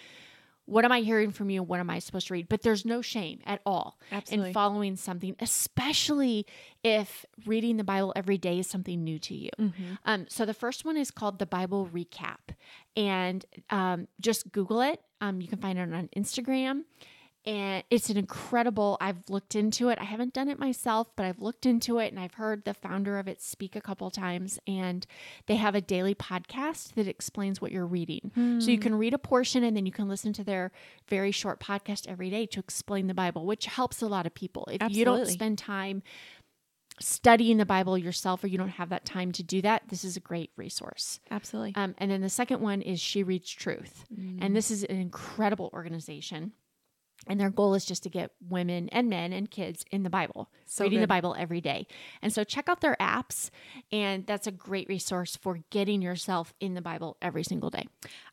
what 0.67 0.85
am 0.85 0.93
I 0.93 1.01
hearing 1.01 1.33
from 1.33 1.51
you? 1.51 1.63
What 1.63 1.81
am 1.81 1.91
I 1.91 1.99
supposed 1.99 2.29
to 2.29 2.35
read? 2.35 2.49
But 2.49 2.63
there's 2.63 2.85
no 2.85 3.03
shame 3.03 3.41
at 3.45 3.61
all 3.67 3.99
Absolutely. 4.11 4.49
in 4.49 4.55
following 4.55 4.97
something, 4.97 5.37
especially 5.41 6.47
if 6.85 7.25
reading 7.47 7.77
the 7.77 7.85
Bible 7.85 8.13
every 8.15 8.39
day 8.39 8.59
is 8.59 8.67
something 8.67 9.03
new 9.03 9.19
to 9.21 9.35
you. 9.35 9.51
Mm-hmm. 9.59 9.95
Um, 10.05 10.27
so 10.29 10.45
the 10.45 10.55
first 10.55 10.85
one 10.85 10.97
is 10.97 11.11
called 11.11 11.39
the 11.39 11.47
Bible 11.47 11.89
Recap, 11.93 12.55
and 12.97 13.45
um, 13.71 14.09
just 14.21 14.53
Google 14.53 14.81
it. 14.81 15.01
Um, 15.21 15.41
you 15.41 15.49
can 15.49 15.59
find 15.59 15.79
it 15.79 15.93
on 15.93 16.09
Instagram, 16.17 16.83
and 17.45 17.83
it's 17.91 18.11
an 18.11 18.17
incredible. 18.17 18.97
I've 19.01 19.29
looked 19.29 19.55
into 19.55 19.89
it. 19.89 19.99
I 20.01 20.05
haven't 20.05 20.33
done 20.33 20.49
it 20.49 20.59
myself, 20.59 21.09
but 21.17 21.27
I've 21.27 21.41
looked 21.41 21.67
into 21.67 21.99
it, 21.99 22.13
and 22.13 22.21
I've 22.21 22.35
heard 22.35 22.65
the 22.65 22.75
founder 22.75 23.19
of 23.19 23.29
it 23.29 23.43
speak 23.43 23.77
a 23.77 23.81
couple 23.81 24.11
times. 24.11 24.59
And 24.67 25.07
they 25.47 25.57
have 25.57 25.75
a 25.75 25.81
daily 25.81 26.15
podcast 26.15 26.95
that 26.95 27.09
explains 27.09 27.61
what 27.61 27.73
you're 27.73 27.87
reading. 27.87 28.31
So 28.61 28.71
you 28.71 28.79
can 28.79 28.95
read 28.95 29.15
a 29.15 29.19
portion, 29.19 29.65
and 29.65 29.77
then 29.77 29.87
you 29.87 29.93
can 29.93 30.09
listen 30.09 30.33
to 30.35 30.45
their 30.45 30.73
very 31.09 31.33
short 31.33 31.61
podcast 31.61 32.07
every 32.09 32.31
day 32.31 32.47
to 32.47 32.61
explain 32.61 33.07
the 33.07 33.15
Bible, 33.15 33.47
which 33.47 33.67
helps 33.67 34.03
a 34.03 34.07
lot 34.07 34.27
of 34.27 34.35
people. 34.35 34.69
If 34.71 34.91
you 34.91 35.05
don't 35.05 35.27
spend 35.27 35.59
time 35.59 36.03
studying 37.01 37.57
the 37.57 37.67
Bible 37.67 37.97
yourself 37.97 38.45
or 38.45 38.49
you 38.49 38.59
don't 38.59 38.69
have 38.69 38.91
that 38.91 39.05
time 39.05 39.33
to 39.33 39.43
do 39.43 39.63
that, 39.63 39.83
this 39.89 40.05
is 40.05 40.17
a 40.17 40.21
great 40.21 40.51
resource. 40.57 41.21
Absolutely. 41.31 41.73
Um, 41.75 41.95
and 41.99 42.11
then 42.11 42.21
the 42.21 42.29
second 42.29 42.61
one 42.61 42.83
is 42.83 43.01
She 43.01 43.23
Reads 43.23 43.51
Truth. 43.51 44.05
And 44.41 44.55
this 44.55 44.71
is 44.71 44.85
an 44.85 44.97
incredible 44.97 45.71
organization. 45.73 46.53
And 47.29 47.39
their 47.39 47.51
goal 47.51 47.75
is 47.75 47.85
just 47.85 48.03
to 48.03 48.09
get 48.09 48.33
women 48.49 48.89
and 48.91 49.09
men 49.09 49.33
and 49.33 49.51
kids 49.51 49.85
in 49.93 50.03
the 50.03 50.11
Bible, 50.11 50.51
So 50.67 50.85
reading 50.85 51.01
the. 51.01 51.07
Bible 51.07 51.37
every 51.39 51.61
day. 51.61 51.87
And 52.21 52.33
so 52.33 52.43
check 52.43 52.69
out 52.69 52.81
their 52.81 52.97
apps, 53.01 53.51
and 53.93 54.27
that's 54.27 54.47
a 54.47 54.51
great 54.51 54.89
resource 54.89 55.37
for 55.37 55.61
getting 55.71 56.03
yourself 56.03 56.53
in 56.59 56.75
the 56.75 56.81
Bible 56.83 57.17
every 57.23 57.45
single 57.45 57.71
day. 57.71 57.87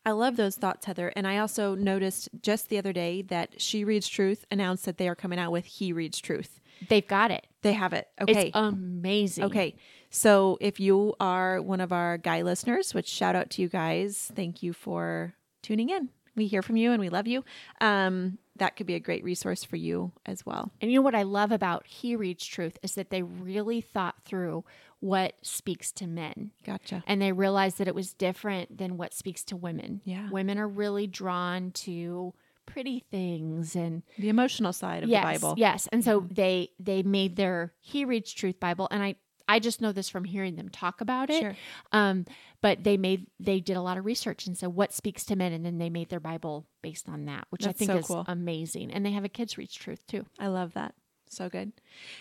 I 0.04 0.10
love 0.10 0.36
those 0.36 0.56
thoughts, 0.56 0.86
Heather. 0.86 1.12
And 1.14 1.26
I 1.26 1.38
also 1.38 1.74
noticed 1.74 2.28
just 2.42 2.68
the 2.68 2.78
other 2.78 2.92
day 2.92 3.22
that 3.22 3.60
She 3.60 3.84
Reads 3.84 4.08
Truth 4.08 4.44
announced 4.50 4.84
that 4.86 4.98
they 4.98 5.08
are 5.08 5.14
coming 5.14 5.38
out 5.38 5.52
with 5.52 5.66
He 5.66 5.92
Reads 5.92 6.20
Truth. 6.20 6.60
They've 6.88 7.06
got 7.06 7.30
it. 7.30 7.46
They 7.62 7.74
have 7.74 7.92
it. 7.92 8.08
Okay. 8.20 8.46
It's 8.48 8.50
amazing. 8.56 9.44
Okay. 9.44 9.76
So 10.08 10.58
if 10.60 10.80
you 10.80 11.14
are 11.20 11.60
one 11.60 11.80
of 11.80 11.92
our 11.92 12.18
guy 12.18 12.42
listeners, 12.42 12.94
which 12.94 13.06
shout 13.06 13.36
out 13.36 13.50
to 13.50 13.62
you 13.62 13.68
guys, 13.68 14.32
thank 14.34 14.62
you 14.62 14.72
for 14.72 15.34
tuning 15.62 15.90
in. 15.90 16.08
We 16.36 16.46
hear 16.46 16.62
from 16.62 16.76
you 16.76 16.92
and 16.92 17.00
we 17.00 17.10
love 17.10 17.26
you. 17.26 17.44
Um, 17.80 18.38
that 18.60 18.76
could 18.76 18.86
be 18.86 18.94
a 18.94 19.00
great 19.00 19.24
resource 19.24 19.64
for 19.64 19.76
you 19.76 20.12
as 20.26 20.44
well. 20.44 20.70
And 20.80 20.92
you 20.92 20.98
know 20.98 21.02
what 21.02 21.14
I 21.14 21.22
love 21.22 21.50
about 21.50 21.86
He 21.86 22.14
Reads 22.14 22.46
Truth 22.46 22.78
is 22.82 22.94
that 22.94 23.10
they 23.10 23.22
really 23.22 23.80
thought 23.80 24.22
through 24.22 24.64
what 25.00 25.34
speaks 25.40 25.90
to 25.92 26.06
men. 26.06 26.50
Gotcha. 26.64 27.02
And 27.06 27.22
they 27.22 27.32
realized 27.32 27.78
that 27.78 27.88
it 27.88 27.94
was 27.94 28.12
different 28.12 28.76
than 28.76 28.98
what 28.98 29.14
speaks 29.14 29.42
to 29.44 29.56
women. 29.56 30.02
Yeah. 30.04 30.28
Women 30.30 30.58
are 30.58 30.68
really 30.68 31.06
drawn 31.06 31.70
to 31.72 32.34
pretty 32.66 33.02
things 33.10 33.74
and 33.74 34.02
The 34.18 34.28
emotional 34.28 34.74
side 34.74 35.02
of 35.02 35.08
yes, 35.08 35.22
the 35.22 35.46
Bible. 35.46 35.54
Yes. 35.58 35.88
And 35.90 36.04
so 36.04 36.26
they 36.30 36.70
they 36.78 37.02
made 37.02 37.36
their 37.36 37.72
He 37.80 38.04
Reads 38.04 38.32
Truth 38.32 38.60
Bible 38.60 38.88
and 38.90 39.02
I 39.02 39.16
I 39.50 39.58
just 39.58 39.80
know 39.80 39.92
this 39.92 40.08
from 40.08 40.24
hearing 40.24 40.56
them 40.56 40.68
talk 40.68 41.00
about 41.00 41.30
it. 41.30 41.40
Sure. 41.40 41.56
Um, 41.92 42.24
but 42.60 42.84
they 42.84 42.96
made 42.96 43.26
they 43.38 43.60
did 43.60 43.76
a 43.76 43.82
lot 43.82 43.98
of 43.98 44.04
research 44.04 44.46
and 44.46 44.56
so 44.56 44.68
what 44.68 44.92
speaks 44.92 45.24
to 45.26 45.36
men 45.36 45.52
and 45.52 45.64
then 45.64 45.78
they 45.78 45.90
made 45.90 46.08
their 46.08 46.20
Bible 46.20 46.66
based 46.82 47.08
on 47.08 47.24
that, 47.26 47.46
which 47.50 47.66
I 47.66 47.72
think 47.72 47.90
so 47.90 47.96
is 47.98 48.06
cool. 48.06 48.24
amazing. 48.28 48.92
And 48.92 49.04
they 49.04 49.10
have 49.10 49.24
a 49.24 49.28
kids 49.28 49.58
Read 49.58 49.70
Truth 49.70 50.06
too. 50.06 50.26
I 50.38 50.46
love 50.46 50.74
that. 50.74 50.94
So 51.28 51.48
good. 51.48 51.72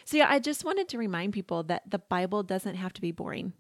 So, 0.05 0.17
yeah, 0.17 0.27
I 0.29 0.39
just 0.39 0.63
wanted 0.63 0.87
to 0.89 0.97
remind 0.97 1.33
people 1.33 1.63
that 1.63 1.89
the 1.89 1.97
Bible 1.97 2.43
doesn't 2.43 2.75
have 2.75 2.93
to 2.93 3.01
be 3.01 3.11
boring. 3.11 3.53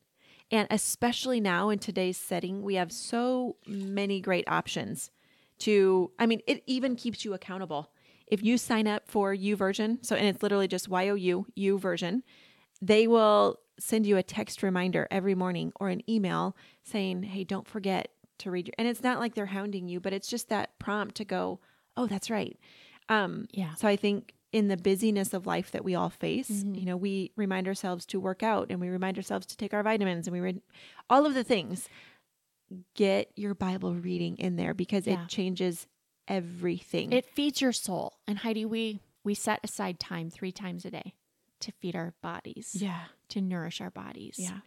And 0.51 0.67
especially 0.71 1.39
now 1.39 1.69
in 1.69 1.79
today's 1.79 2.17
setting, 2.17 2.61
we 2.61 2.75
have 2.75 2.91
so 2.91 3.57
many 3.67 4.21
great 4.21 4.47
options 4.47 5.11
to, 5.59 6.11
I 6.17 6.25
mean, 6.27 6.41
it 6.47 6.63
even 6.67 6.95
keeps 6.95 7.25
you 7.25 7.33
accountable. 7.33 7.91
If 8.27 8.43
you 8.43 8.57
sign 8.57 8.87
up 8.87 9.03
for 9.07 9.35
YouVersion, 9.35 10.05
so, 10.05 10.15
and 10.15 10.27
it's 10.27 10.43
literally 10.43 10.67
just 10.67 10.87
Y 10.87 11.09
O 11.09 11.15
U, 11.15 11.47
YouVersion, 11.57 12.21
they 12.81 13.07
will 13.07 13.59
send 13.79 14.05
you 14.05 14.17
a 14.17 14.23
text 14.23 14.61
reminder 14.63 15.07
every 15.09 15.35
morning 15.35 15.71
or 15.79 15.89
an 15.89 16.01
email 16.09 16.55
saying, 16.83 17.23
hey, 17.23 17.43
don't 17.43 17.67
forget 17.67 18.09
to 18.39 18.51
read 18.51 18.67
your, 18.67 18.73
and 18.77 18.87
it's 18.87 19.03
not 19.03 19.19
like 19.19 19.35
they're 19.35 19.45
hounding 19.45 19.87
you, 19.87 19.99
but 19.99 20.13
it's 20.13 20.27
just 20.29 20.49
that 20.49 20.77
prompt 20.79 21.15
to 21.15 21.25
go, 21.25 21.59
oh, 21.97 22.07
that's 22.07 22.29
right. 22.29 22.57
Um, 23.09 23.47
Yeah. 23.51 23.73
so 23.75 23.87
I 23.87 23.95
think 23.95 24.33
in 24.51 24.67
the 24.67 24.77
busyness 24.77 25.33
of 25.33 25.45
life 25.45 25.71
that 25.71 25.83
we 25.83 25.95
all 25.95 26.09
face, 26.09 26.49
Mm-hmm. 26.49 26.75
you 26.75 26.85
know, 26.85 26.97
we 26.97 27.31
remind 27.35 27.67
ourselves 27.67 28.05
to 28.07 28.19
work 28.19 28.43
out 28.43 28.67
and 28.69 28.79
we 28.79 28.89
remind 28.89 29.17
ourselves 29.17 29.45
to 29.47 29.57
take 29.57 29.73
our 29.73 29.83
vitamins 29.83 30.27
and 30.27 30.33
we 30.33 30.39
read 30.39 30.61
all 31.09 31.25
of 31.25 31.33
the 31.33 31.43
things. 31.43 31.87
Get 32.95 33.31
your 33.35 33.55
Bible 33.55 33.95
reading 33.95 34.37
in 34.37 34.55
there 34.55 34.73
because 34.73 35.07
Yeah. 35.07 35.23
it 35.23 35.27
changes 35.29 35.87
everything. 36.27 37.11
It 37.11 37.25
feeds 37.25 37.61
your 37.61 37.71
soul. 37.73 38.19
And 38.27 38.37
Heidi, 38.39 38.65
we 38.65 38.99
we 39.23 39.33
set 39.33 39.59
aside 39.63 39.99
time 39.99 40.29
three 40.29 40.51
times 40.51 40.85
a 40.85 40.91
day 40.91 41.13
to 41.61 41.71
feed 41.73 41.95
our 41.95 42.13
bodies, 42.21 42.75
yeah. 42.75 43.05
to 43.29 43.41
nourish 43.41 43.81
our 43.81 43.89
bodies. 43.91 44.35
Yeah. 44.37 44.59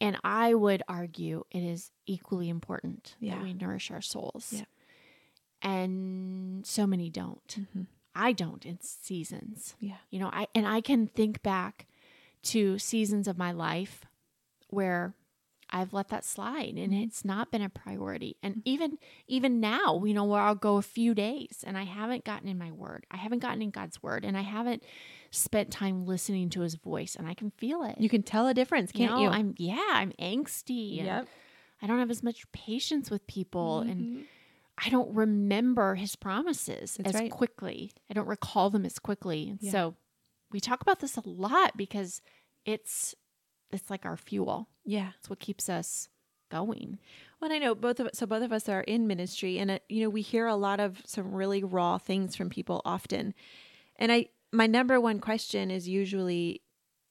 And 0.00 0.18
I 0.24 0.54
would 0.54 0.82
argue 0.88 1.44
it 1.50 1.62
is 1.62 1.90
equally 2.06 2.48
important 2.48 3.16
Yeah. 3.20 3.34
that 3.36 3.42
we 3.44 3.54
nourish 3.54 3.90
our 3.90 4.00
souls. 4.02 4.52
Yeah. 4.52 4.64
And 5.62 6.66
so 6.66 6.86
many 6.86 7.08
don't. 7.10 7.46
Mhm. 7.74 7.86
I 8.14 8.32
don't 8.32 8.64
in 8.66 8.80
seasons. 8.80 9.74
Yeah. 9.80 9.96
You 10.10 10.20
know, 10.20 10.30
I 10.32 10.46
and 10.54 10.66
I 10.66 10.80
can 10.80 11.06
think 11.06 11.42
back 11.42 11.86
to 12.44 12.78
seasons 12.78 13.26
of 13.26 13.38
my 13.38 13.50
life 13.52 14.04
where 14.68 15.14
I've 15.74 15.92
let 15.92 16.08
that 16.08 16.24
slide 16.24 16.74
and 16.76 16.94
it's 16.94 17.24
not 17.24 17.50
been 17.50 17.60
a 17.60 17.68
priority. 17.68 18.36
And 18.44 18.62
even 18.64 18.96
even 19.26 19.58
now, 19.60 20.04
you 20.04 20.14
know, 20.14 20.24
where 20.24 20.40
I'll 20.40 20.54
go 20.54 20.76
a 20.76 20.82
few 20.82 21.14
days 21.14 21.64
and 21.66 21.76
I 21.76 21.82
haven't 21.82 22.24
gotten 22.24 22.48
in 22.48 22.56
my 22.58 22.70
word. 22.70 23.06
I 23.10 23.16
haven't 23.16 23.40
gotten 23.40 23.60
in 23.60 23.70
God's 23.70 24.00
word 24.00 24.24
and 24.24 24.36
I 24.38 24.42
haven't 24.42 24.84
spent 25.32 25.72
time 25.72 26.06
listening 26.06 26.48
to 26.50 26.60
his 26.60 26.76
voice 26.76 27.16
and 27.16 27.26
I 27.26 27.34
can 27.34 27.50
feel 27.50 27.82
it. 27.82 27.96
You 27.98 28.08
can 28.08 28.22
tell 28.22 28.46
a 28.46 28.54
difference, 28.54 28.92
can't 28.92 29.12
know, 29.16 29.22
you? 29.22 29.28
I'm 29.28 29.54
yeah, 29.58 29.82
I'm 29.94 30.12
angsty. 30.12 30.96
Yep. 30.98 31.26
I 31.82 31.86
don't 31.88 31.98
have 31.98 32.10
as 32.10 32.22
much 32.22 32.50
patience 32.52 33.10
with 33.10 33.26
people 33.26 33.80
and 33.80 34.00
Mhm. 34.00 34.24
I 34.78 34.90
don't 34.90 35.12
remember 35.14 35.96
his 35.96 36.16
promises 36.16 36.96
That's 36.96 37.14
as 37.14 37.20
right. 37.20 37.30
quickly. 37.30 37.92
I 38.10 38.14
don't 38.14 38.26
recall 38.28 38.70
them 38.70 38.84
as 38.86 38.98
quickly. 38.98 39.48
And 39.48 39.58
Yeah. 39.60 39.70
So 39.72 39.96
we 40.52 40.60
talk 40.60 40.82
about 40.82 41.00
this 41.00 41.16
a 41.16 41.22
lot 41.28 41.76
because 41.76 42.22
it's 42.64 43.14
it's 43.74 43.90
like 43.90 44.06
our 44.06 44.16
fuel. 44.16 44.68
yeah. 44.84 45.10
It's 45.18 45.28
what 45.28 45.40
keeps 45.40 45.68
us 45.68 46.08
going. 46.50 46.98
Well, 47.40 47.52
I 47.52 47.58
know 47.58 47.74
both 47.74 48.00
of 48.00 48.06
us. 48.06 48.18
so 48.18 48.26
both 48.26 48.42
of 48.42 48.52
us 48.52 48.68
are 48.68 48.82
in 48.82 49.06
ministry, 49.06 49.58
and 49.58 49.70
uh, 49.70 49.78
you 49.88 50.02
know 50.02 50.08
we 50.10 50.22
hear 50.22 50.46
a 50.46 50.56
lot 50.56 50.80
of 50.80 51.02
some 51.04 51.32
really 51.32 51.62
raw 51.64 51.98
things 51.98 52.36
from 52.36 52.48
people 52.48 52.80
often. 52.84 53.34
And 53.96 54.12
I, 54.12 54.28
my 54.52 54.66
number 54.66 55.00
one 55.00 55.18
question 55.18 55.70
is 55.70 55.88
usually, 55.88 56.62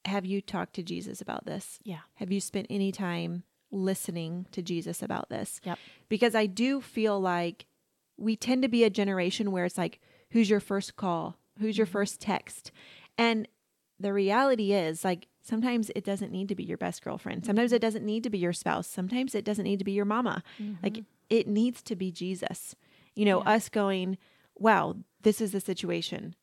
have 0.04 0.24
you 0.24 0.40
talked 0.40 0.74
to 0.74 0.82
Jesus 0.82 1.20
about 1.20 1.46
this? 1.46 1.78
Yeah. 1.84 2.00
Have 2.14 2.32
you 2.32 2.40
spent 2.40 2.66
any 2.70 2.92
time 2.92 3.44
listening 3.70 4.46
to 4.52 4.62
Jesus 4.62 5.02
about 5.02 5.28
this? 5.28 5.60
Yep. 5.64 5.78
Because 6.08 6.34
I 6.34 6.46
do 6.46 6.80
feel 6.80 7.20
like 7.20 7.66
we 8.16 8.36
tend 8.36 8.62
to 8.62 8.68
be 8.68 8.84
a 8.84 8.90
generation 8.90 9.50
where 9.50 9.64
it's 9.64 9.78
like, 9.78 10.00
who's 10.30 10.48
your 10.48 10.60
first 10.60 10.96
call? 10.96 11.36
Who's 11.58 11.76
your 11.76 11.86
first 11.86 12.20
text? 12.20 12.70
And 13.18 13.48
the 13.98 14.12
reality 14.12 14.72
is, 14.72 15.04
like, 15.04 15.28
sometimes 15.44 15.90
it 15.94 16.04
doesn't 16.04 16.32
need 16.32 16.48
to 16.48 16.54
be 16.56 16.64
your 16.64 16.78
best 16.78 17.04
girlfriend. 17.04 17.44
Sometimes 17.46 17.72
it 17.72 17.80
doesn't 17.82 18.04
need 18.04 18.22
to 18.24 18.30
be 18.30 18.38
your 18.38 18.52
spouse. 18.52 18.86
Sometimes 18.88 19.34
it 19.34 19.44
doesn't 19.44 19.64
need 19.64 19.78
to 19.78 19.84
be 19.84 19.92
your 19.92 20.04
mama. 20.06 20.42
Like, 20.82 21.04
it 21.30 21.46
needs 21.46 21.82
to 21.82 21.94
be 21.94 22.10
Jesus. 22.10 22.74
You 23.14 23.24
know, 23.26 23.42
Yeah. 23.42 23.50
us 23.52 23.68
going, 23.68 24.18
wow, 24.58 24.96
this 25.22 25.40
is 25.40 25.52
the 25.52 25.60
situation. 25.60 26.34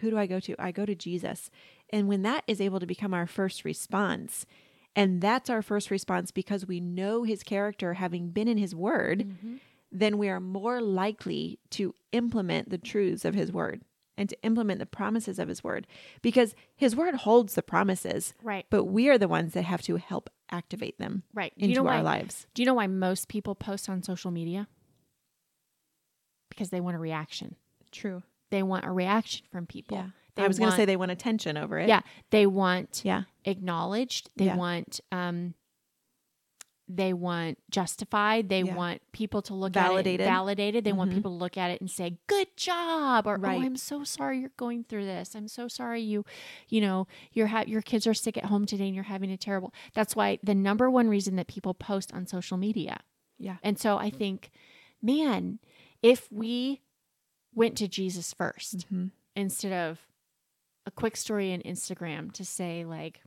Who 0.00 0.10
do 0.10 0.18
I 0.18 0.26
go 0.26 0.40
to? 0.40 0.54
I 0.58 0.72
go 0.72 0.84
to 0.86 0.94
Jesus. 0.94 1.50
And 1.90 2.08
when 2.08 2.22
that 2.22 2.42
is 2.46 2.60
able 2.60 2.80
to 2.80 2.86
become 2.86 3.14
our 3.14 3.26
first 3.26 3.64
response, 3.64 4.44
and 4.94 5.20
that's 5.20 5.48
our 5.50 5.62
first 5.62 5.90
response 5.90 6.30
because 6.30 6.66
we 6.66 6.80
know 6.80 7.22
his 7.22 7.42
character 7.42 7.94
having 7.94 8.30
been 8.30 8.48
in 8.48 8.58
his 8.58 8.74
word, 8.74 9.20
Mm-hmm. 9.28 9.56
then 9.92 10.18
we 10.18 10.28
are 10.28 10.40
more 10.40 10.80
likely 10.80 11.58
to 11.70 11.94
implement 12.12 12.70
the 12.70 12.78
truths 12.78 13.24
of 13.24 13.34
his 13.34 13.52
word 13.52 13.82
and 14.16 14.28
to 14.28 14.42
implement 14.42 14.78
the 14.80 14.86
promises 14.86 15.38
of 15.38 15.48
his 15.48 15.62
word 15.62 15.86
because 16.22 16.54
his 16.74 16.96
word 16.96 17.14
holds 17.14 17.54
the 17.54 17.62
promises, 17.62 18.34
Right. 18.42 18.66
but 18.70 18.84
we 18.84 19.08
are 19.08 19.18
the 19.18 19.28
ones 19.28 19.52
that 19.54 19.64
have 19.64 19.82
to 19.82 19.96
help 19.96 20.30
activate 20.50 20.98
them 20.98 21.22
Right. 21.34 21.52
Into 21.56 21.68
you 21.68 21.74
know 21.82 21.88
our 21.88 21.96
why, 22.02 22.18
lives. 22.18 22.46
Do 22.54 22.62
you 22.62 22.66
know 22.66 22.74
why 22.74 22.86
most 22.86 23.28
people 23.28 23.54
post 23.54 23.88
on 23.88 24.02
social 24.02 24.30
media? 24.30 24.68
Because 26.48 26.70
they 26.70 26.80
want 26.80 26.96
a 26.96 27.00
reaction. 27.00 27.56
True. 27.92 28.22
They 28.50 28.62
want 28.62 28.84
a 28.84 28.90
reaction 28.90 29.44
from 29.50 29.66
people. 29.66 29.96
Yeah. 29.98 30.10
They 30.36 30.44
I 30.44 30.48
was 30.48 30.58
going 30.58 30.70
to 30.70 30.76
say 30.76 30.84
they 30.84 30.96
want 30.96 31.10
attention 31.10 31.56
over 31.56 31.78
it. 31.78 31.88
Yeah. 31.88 32.00
They 32.30 32.46
want 32.46 33.02
Yeah. 33.04 33.22
acknowledged. 33.44 34.30
They 34.36 34.46
Yeah. 34.46 34.56
want 34.56 35.00
um 35.10 35.54
they 36.88 37.12
want 37.12 37.58
justified. 37.70 38.48
They 38.48 38.62
Yeah. 38.62 38.74
want 38.76 39.02
people 39.12 39.42
to 39.42 39.54
look 39.54 39.72
Validated. 39.72 40.20
at 40.20 40.24
it 40.24 40.30
validated. 40.30 40.84
They 40.84 40.92
want 40.92 41.10
Mhm. 41.10 41.14
people 41.14 41.32
to 41.32 41.36
look 41.36 41.56
at 41.56 41.70
it 41.70 41.80
and 41.80 41.90
say, 41.90 42.18
"Good 42.28 42.56
job," 42.56 43.26
or 43.26 43.36
Right. 43.36 43.58
"Oh, 43.60 43.64
I'm 43.64 43.76
so 43.76 44.04
sorry 44.04 44.38
you're 44.40 44.50
going 44.56 44.84
through 44.84 45.04
this. 45.04 45.34
I'm 45.34 45.48
so 45.48 45.66
sorry 45.66 46.00
you, 46.02 46.24
you 46.68 46.80
know, 46.80 47.08
your 47.32 47.48
ha- 47.48 47.64
your 47.66 47.82
kids 47.82 48.06
are 48.06 48.14
sick 48.14 48.36
at 48.36 48.44
home 48.44 48.66
today 48.66 48.86
and 48.86 48.94
you're 48.94 49.04
having 49.04 49.30
a 49.32 49.36
terrible." 49.36 49.74
That's 49.94 50.14
why 50.14 50.38
the 50.44 50.54
number 50.54 50.88
one 50.88 51.08
reason 51.08 51.34
that 51.36 51.48
people 51.48 51.74
post 51.74 52.12
on 52.14 52.26
social 52.26 52.56
media. 52.56 53.00
Yeah. 53.38 53.56
And 53.64 53.78
so 53.78 53.98
I 53.98 54.08
think, 54.10 54.50
man, 55.02 55.58
if 56.02 56.30
we 56.30 56.82
went 57.52 57.76
to 57.78 57.88
Jesus 57.88 58.32
1st 58.32 58.88
Mhm. 58.92 59.10
instead 59.34 59.72
of 59.72 60.06
a 60.86 60.90
quick 60.92 61.16
story 61.16 61.50
in 61.50 61.62
Instagram 61.62 62.30
to 62.32 62.44
say 62.44 62.84
like, 62.84 63.22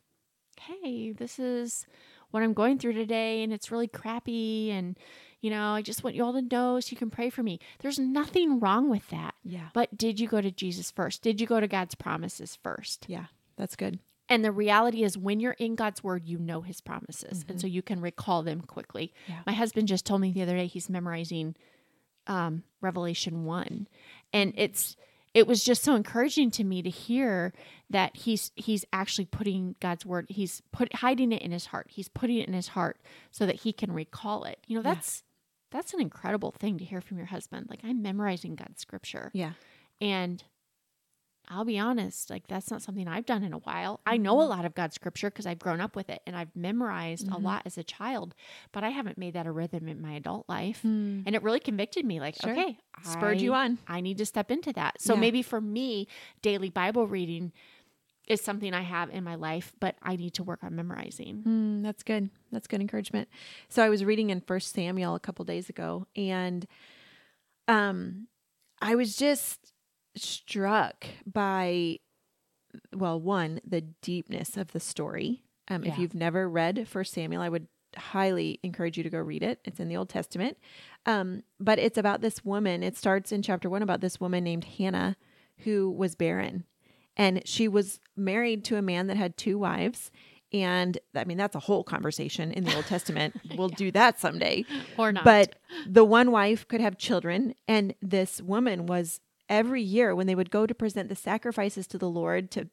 "Hey, 0.62 1.12
this 1.12 1.40
is 1.40 1.86
what 2.32 2.44
I'm 2.44 2.54
going 2.54 2.78
through 2.78 2.94
today 2.94 3.44
and 3.44 3.52
it's 3.52 3.72
really 3.72 3.88
crappy 3.88 4.72
and 4.72 4.98
you 5.42 5.50
know, 5.50 5.70
I 5.70 5.82
just 5.82 6.04
want 6.04 6.18
you 6.18 6.24
all 6.26 6.34
to 6.34 6.42
know 6.42 6.82
so 6.82 6.92
you 6.92 6.98
can 6.98 7.10
pray 7.10 7.30
for 7.30 7.42
me." 7.44 7.60
There's 7.80 7.98
nothing 7.98 8.60
wrong 8.60 8.90
with 8.90 9.08
that. 9.10 9.36
Yeah. 9.44 9.70
But 9.74 9.98
did 9.98 10.20
you 10.20 10.28
go 10.28 10.42
to 10.42 10.52
Jesus 10.52 10.92
first? 10.92 11.22
Did 11.22 11.40
you 11.40 11.48
go 11.48 11.62
to 11.62 11.68
God's 11.68 11.96
promises 11.96 12.58
first? 12.62 13.06
Yeah. 13.08 13.28
That's 13.56 13.78
good. 13.78 14.00
And 14.30 14.46
the 14.46 14.52
reality 14.52 15.04
is, 15.04 15.18
when 15.18 15.40
you're 15.40 15.54
in 15.54 15.76
God's 15.76 16.04
word, 16.04 16.28
you 16.28 16.38
know 16.38 16.62
his 16.62 16.82
promises. 16.82 17.44
And 17.50 17.60
so 17.60 17.66
you 17.66 17.82
can 17.82 18.00
recall 18.00 18.44
them 18.44 18.62
quickly. 18.62 19.12
Yeah. 19.28 19.40
My 19.48 19.54
husband 19.54 19.88
just 19.88 20.06
told 20.06 20.22
me 20.22 20.32
the 20.32 20.44
other 20.44 20.56
day 20.56 20.68
he's 20.68 20.88
memorizing 20.88 21.56
um, 22.28 22.64
Revelation 22.80 23.46
1. 23.46 23.88
And 24.32 24.54
it's, 24.56 24.96
it 25.34 25.46
was 25.48 25.64
just 25.64 25.84
so 25.84 25.96
encouraging 25.96 26.50
to 26.52 26.64
me 26.64 26.82
to 26.82 26.90
hear 26.90 27.54
that 27.90 28.16
he's 28.18 28.52
he's 28.56 28.84
actually 28.92 29.26
putting 29.26 29.76
God's 29.80 30.06
word 30.06 30.26
he's 30.30 30.62
put 30.72 30.94
hiding 30.96 31.32
it 31.32 31.42
in 31.42 31.52
his 31.52 31.68
heart 31.68 31.88
he's 31.90 32.08
putting 32.10 32.38
it 32.38 32.48
in 32.48 32.54
his 32.54 32.70
heart 32.70 33.00
so 33.32 33.46
that 33.46 33.58
he 33.58 33.72
can 33.74 33.92
recall 33.92 34.44
it 34.44 34.60
you 34.68 34.76
know 34.76 34.82
Yeah. 34.88 34.94
that's 34.96 35.24
that's 35.72 35.94
an 35.94 36.02
incredible 36.02 36.52
thing 36.52 36.78
to 36.80 36.86
hear 36.86 37.00
from 37.02 37.18
your 37.18 37.28
husband 37.28 37.68
like 37.70 37.80
I'm 37.84 38.02
memorizing 38.02 38.56
God's 38.56 38.82
scripture 38.82 39.30
Yeah. 39.34 39.52
and 40.02 40.44
I'll 41.50 41.66
be 41.66 41.80
honest, 41.80 42.30
like 42.30 42.48
that's 42.48 42.70
not 42.70 42.82
something 42.82 43.08
I've 43.08 43.26
done 43.26 43.44
in 43.44 43.54
a 43.54 43.58
while. 43.58 44.02
I 44.06 44.18
know 44.18 44.40
a 44.40 44.44
Mm-hmm. 44.44 44.50
lot 44.50 44.66
of 44.66 44.76
God's 44.76 44.96
scripture 44.96 45.30
because 45.32 45.48
I've 45.48 45.58
grown 45.60 45.82
up 45.82 45.96
with 45.96 46.10
it 46.10 46.22
and 46.28 46.36
I've 46.36 46.56
memorized 46.56 47.28
a 47.28 47.32
Mhm. 47.38 47.44
lot 47.44 47.64
as 47.66 47.78
a 47.78 47.84
child, 47.84 48.36
but 48.72 48.84
I 48.84 48.90
haven't 48.90 49.18
made 49.18 49.34
that 49.34 49.48
a 49.48 49.52
rhythm 49.52 49.88
in 49.88 50.00
my 50.02 50.14
adult 50.14 50.48
life. 50.48 50.82
Hmm. 50.84 51.22
And 51.26 51.36
it 51.36 51.42
really 51.42 51.60
convicted 51.60 52.06
me 52.06 52.20
like, 52.20 52.36
Sure. 52.40 52.52
okay, 52.52 52.78
Spurred 53.04 53.42
you 53.42 53.54
on. 53.54 53.78
I 53.88 54.02
need 54.02 54.18
to 54.20 54.26
step 54.26 54.52
into 54.52 54.74
that. 54.74 55.02
So 55.02 55.16
Yeah. 55.16 55.22
maybe 55.22 55.42
for 55.42 55.60
me, 55.62 56.08
daily 56.42 56.70
Bible 56.70 57.08
reading 57.08 57.52
is 58.28 58.42
something 58.42 58.74
I 58.74 58.82
have 58.82 59.10
in 59.10 59.24
my 59.24 59.36
life, 59.36 59.74
but 59.80 59.96
I 60.04 60.16
need 60.18 60.34
to 60.36 60.44
work 60.44 60.64
on 60.64 60.76
memorizing. 60.76 61.44
Mm, 61.48 61.82
that's 61.82 62.04
good. 62.04 62.30
That's 62.52 62.68
good 62.68 62.82
encouragement. 62.82 63.28
So 63.70 63.84
I 63.84 63.90
was 63.90 64.06
reading 64.06 64.30
in 64.30 64.42
First 64.42 64.74
Samuel 64.74 65.16
a 65.16 65.20
couple 65.20 65.46
days 65.46 65.68
ago, 65.70 66.06
and 66.16 66.68
um, 67.68 68.28
I 68.82 68.96
was 68.96 69.16
just 69.16 69.72
struck 70.24 71.06
by, 71.26 72.00
well, 72.96 73.20
one, 73.20 73.60
the 73.66 73.82
deepness 73.82 74.58
of 74.58 74.72
the 74.72 74.80
story. 74.80 75.44
Um, 75.68 75.84
If 75.84 75.98
you've 75.98 76.16
never 76.16 76.50
read 76.50 76.88
First 76.88 77.14
Samuel, 77.14 77.42
I 77.42 77.50
would 77.50 77.68
highly 77.96 78.60
encourage 78.64 78.98
you 78.98 79.04
to 79.04 79.10
go 79.10 79.20
read 79.20 79.44
it. 79.44 79.60
It's 79.66 79.80
in 79.80 79.88
the 79.90 79.98
Old 79.98 80.10
Testament. 80.10 80.58
Um, 81.06 81.44
but 81.60 81.80
it's 81.80 81.98
about 81.98 82.22
this 82.22 82.46
woman. 82.46 82.84
It 82.84 82.98
starts 82.98 83.32
in 83.32 83.42
chapter 83.42 83.70
one 83.70 83.82
about 83.82 84.02
this 84.02 84.20
woman 84.20 84.44
named 84.44 84.66
Hannah 84.66 85.16
who 85.60 85.90
was 85.90 86.16
barren. 86.16 86.66
And 87.18 87.42
she 87.46 87.68
was 87.68 88.00
married 88.16 88.64
to 88.66 88.78
a 88.78 88.82
man 88.82 89.08
that 89.08 89.18
had 89.18 89.38
two 89.38 89.58
wives. 89.58 90.12
And 90.52 90.98
I 91.16 91.26
mean, 91.26 91.38
that's 91.38 91.56
a 91.56 91.60
whole 91.60 91.84
conversation 91.84 92.52
in 92.52 92.64
the 92.64 92.76
Old 92.76 92.86
Testament. 92.86 93.40
We'll 93.58 93.70
do 93.70 93.92
that 93.92 94.20
someday. 94.20 94.66
Or 94.98 95.12
not. 95.12 95.24
But 95.24 95.56
the 95.86 96.06
one 96.06 96.32
wife 96.32 96.68
could 96.68 96.82
have 96.82 96.98
children, 96.98 97.56
and 97.68 97.94
this 98.02 98.42
woman 98.42 98.86
was 98.86 99.20
every 99.50 99.82
year 99.82 100.16
when 100.16 100.28
they 100.28 100.36
would 100.36 100.52
go 100.52 100.66
to 100.66 100.76
present 100.76 101.10
the 101.10 101.16
sacrifices 101.16 101.88
to 101.88 101.98
the 101.98 102.10
Lord 102.10 102.52
to 102.52 102.70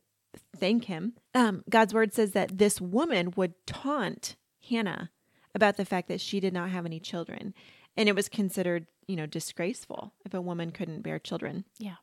thank 0.57 0.85
Him. 0.85 1.15
Um, 1.35 1.65
God's 1.69 1.95
word 1.95 2.13
says 2.13 2.33
that 2.33 2.59
this 2.59 2.81
woman 2.81 3.33
would 3.37 3.55
taunt 3.67 4.37
Hannah 4.69 5.11
about 5.55 5.77
the 5.77 5.85
fact 5.85 6.09
that 6.09 6.21
she 6.21 6.39
did 6.39 6.53
not 6.53 6.71
have 6.71 6.85
any 6.85 7.01
children, 7.01 7.55
and 7.97 8.09
it 8.09 8.15
was 8.15 8.29
considered, 8.29 8.87
you 9.07 9.17
know, 9.17 9.27
disgraceful 9.27 10.13
if 10.25 10.35
a 10.35 10.41
woman 10.41 10.71
couldn't 10.71 11.03
bear 11.03 11.19
children. 11.19 11.65
yeah. 11.79 11.97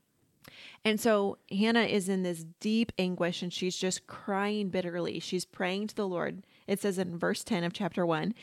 And 0.83 0.99
so 0.99 1.37
Hannah 1.49 1.83
is 1.83 2.09
in 2.09 2.23
this 2.23 2.45
deep 2.59 2.91
anguish 2.97 3.41
and 3.41 3.53
she's 3.53 3.77
just 3.77 4.07
crying 4.07 4.69
bitterly. 4.69 5.19
She's 5.19 5.45
praying 5.45 5.87
to 5.87 5.95
the 5.95 6.07
Lord. 6.07 6.45
It 6.67 6.81
says 6.81 6.97
in 6.97 7.17
verse 7.17 7.43
10 7.43 7.63
of 7.63 7.71
chapter 7.71 8.05
1. 8.05 8.33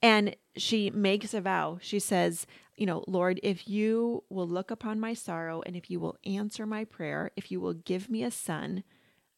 And 0.00 0.36
she 0.56 0.90
makes 0.90 1.34
a 1.34 1.40
vow. 1.40 1.78
She 1.80 1.98
says, 1.98 2.46
You 2.78 2.86
know, 2.86 3.04
Lord, 3.08 3.40
if 3.42 3.68
you 3.68 4.22
will 4.30 4.48
look 4.48 4.70
upon 4.70 5.00
my 5.00 5.12
sorrow 5.12 5.62
and 5.66 5.76
if 5.76 5.90
you 5.90 5.98
will 5.98 6.16
answer 6.24 6.64
my 6.64 6.84
prayer, 6.84 7.32
if 7.36 7.50
you 7.50 7.60
will 7.60 7.74
give 7.74 8.08
me 8.08 8.22
a 8.22 8.30
son, 8.30 8.84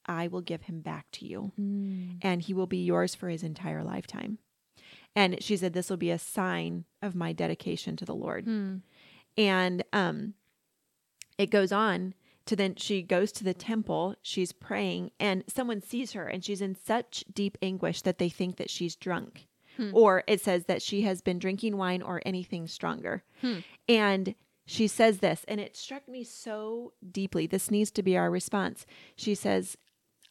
I 0.07 0.29
will 0.29 0.43
give 0.43 0.63
him 0.63 0.81
back 0.81 1.07
to 1.13 1.27
you 1.27 1.53
and 2.23 2.43
he 2.43 2.53
will 2.55 2.67
be 2.67 2.85
yours 2.85 3.15
for 3.15 3.29
his 3.29 3.43
entire 3.43 3.83
lifetime. 3.83 4.39
And 5.17 5.43
she 5.43 5.57
said, 5.57 5.73
This 5.73 5.91
will 5.91 5.97
be 5.97 6.11
a 6.11 6.19
sign 6.19 6.85
of 7.03 7.15
my 7.15 7.33
dedication 7.33 7.97
to 7.97 8.05
the 8.05 8.15
Lord. 8.15 8.47
And 9.37 9.85
um, 9.93 10.35
it 11.39 11.51
goes 11.51 11.73
on 11.73 12.15
to 12.47 12.57
then 12.57 12.75
she 12.75 13.03
goes 13.03 13.33
to 13.33 13.45
the 13.45 13.55
temple, 13.55 14.17
she's 14.23 14.53
praying, 14.53 15.13
and 15.21 15.45
someone 15.47 15.81
sees 15.81 16.13
her 16.13 16.27
and 16.27 16.45
she's 16.45 16.61
in 16.61 16.75
such 16.75 17.25
deep 17.33 17.57
anguish 17.63 18.03
that 18.03 18.19
they 18.19 18.29
think 18.29 18.57
that 18.57 18.71
she's 18.71 18.97
drunk. 18.97 19.47
Hmm. 19.81 19.91
Or 19.95 20.25
it 20.27 20.43
says 20.43 20.65
that 20.67 20.83
she 20.83 21.03
has 21.03 21.23
been 21.23 21.39
drinking 21.39 21.79
wine 21.79 22.03
or 22.03 22.21
anything 22.27 22.69
stronger. 22.69 23.23
Hmm. 23.41 23.61
And 23.89 24.35
she 24.67 24.87
says 24.87 25.19
this, 25.19 25.45
and 25.49 25.59
it 25.59 25.75
struck 25.75 26.07
me 26.07 26.23
so 26.23 26.93
deeply. 27.11 27.47
This 27.47 27.71
needs 27.71 27.91
to 27.93 28.03
be 28.03 28.17
our 28.17 28.31
response. 28.31 28.85
She 29.17 29.35
says, 29.35 29.77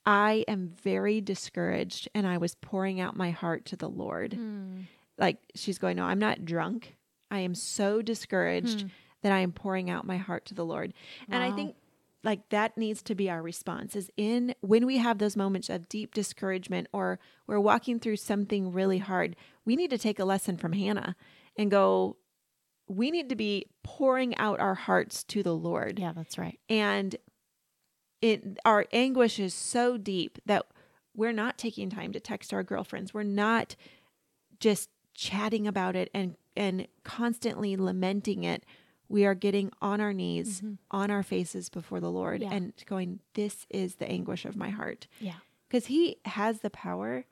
I 0.05 0.45
am 0.47 0.67
very 0.81 1.19
discouraged, 1.19 2.07
and 2.13 2.27
I 2.27 2.37
was 2.37 2.55
pouring 2.55 2.99
out 3.01 3.17
my 3.17 3.31
heart 3.31 3.65
to 3.65 3.75
the 3.75 3.89
Lord. 3.89 4.33
Hmm. 4.33 4.81
Like 5.17 5.37
she's 5.55 5.79
going, 5.79 5.97
No, 5.97 6.05
I'm 6.05 6.19
not 6.19 6.45
drunk. 6.45 6.95
I 7.31 7.39
am 7.39 7.55
so 7.55 8.01
discouraged 8.01 8.85
that 9.21 9.31
I 9.31 9.39
am 9.39 9.51
pouring 9.51 9.89
out 9.89 10.05
my 10.05 10.17
heart 10.17 10.45
to 10.45 10.53
the 10.53 10.65
Lord. 10.65 10.93
And 11.29 11.43
I 11.43 11.51
think 11.51 11.75
like 12.23 12.49
that 12.49 12.77
needs 12.77 13.01
to 13.03 13.15
be 13.15 13.29
our 13.29 13.41
response 13.41 13.95
is 13.95 14.09
in 14.17 14.53
when 14.61 14.85
we 14.85 14.97
have 14.97 15.19
those 15.19 15.37
moments 15.37 15.69
of 15.69 15.87
deep 15.87 16.13
discouragement 16.13 16.87
or 16.91 17.19
we're 17.47 17.59
walking 17.59 17.99
through 17.99 18.17
something 18.17 18.71
really 18.71 18.97
hard, 18.97 19.35
we 19.65 19.75
need 19.75 19.89
to 19.89 19.97
take 19.97 20.19
a 20.19 20.25
lesson 20.25 20.57
from 20.57 20.73
Hannah 20.73 21.15
and 21.57 21.71
go, 21.71 22.17
we 22.87 23.11
need 23.11 23.29
to 23.29 23.35
be 23.35 23.67
pouring 23.83 24.35
out 24.37 24.59
our 24.59 24.75
hearts 24.75 25.23
to 25.25 25.43
the 25.43 25.55
Lord. 25.55 25.99
Yeah, 25.99 26.13
that's 26.13 26.37
right. 26.37 26.59
and 26.69 27.15
it 28.21 28.59
our 28.65 28.85
anguish 28.91 29.39
is 29.39 29.53
so 29.53 29.97
deep 29.97 30.39
that 30.45 30.65
we're 31.15 31.31
not 31.31 31.57
taking 31.57 31.89
time 31.89 32.11
to 32.13 32.19
text 32.19 32.53
our 32.53 32.63
girlfriends. 32.63 33.13
We're 33.13 33.23
not 33.23 33.75
just 34.59 34.89
chatting 35.13 35.67
about 35.67 35.95
it 35.95 36.09
and 36.13 36.35
and 36.55 36.87
constantly 37.03 37.77
lamenting 37.77 38.43
it 38.43 38.65
we 39.09 39.25
are 39.25 39.35
getting 39.35 39.71
on 39.81 39.99
our 39.99 40.13
knees 40.13 40.61
mm-hmm. 40.61 40.75
on 40.91 41.11
our 41.11 41.23
faces 41.23 41.67
before 41.69 41.99
the 41.99 42.11
lord 42.11 42.41
Yeah. 42.41 42.51
and 42.53 42.73
going 42.85 43.19
this 43.33 43.65
is 43.69 43.95
the 43.95 44.07
anguish 44.09 44.45
of 44.45 44.55
my 44.55 44.69
heart 44.69 45.07
Yeah. 45.19 45.33
because 45.67 45.87
he 45.87 46.17
has 46.25 46.59
the 46.59 46.69
power 46.69 47.25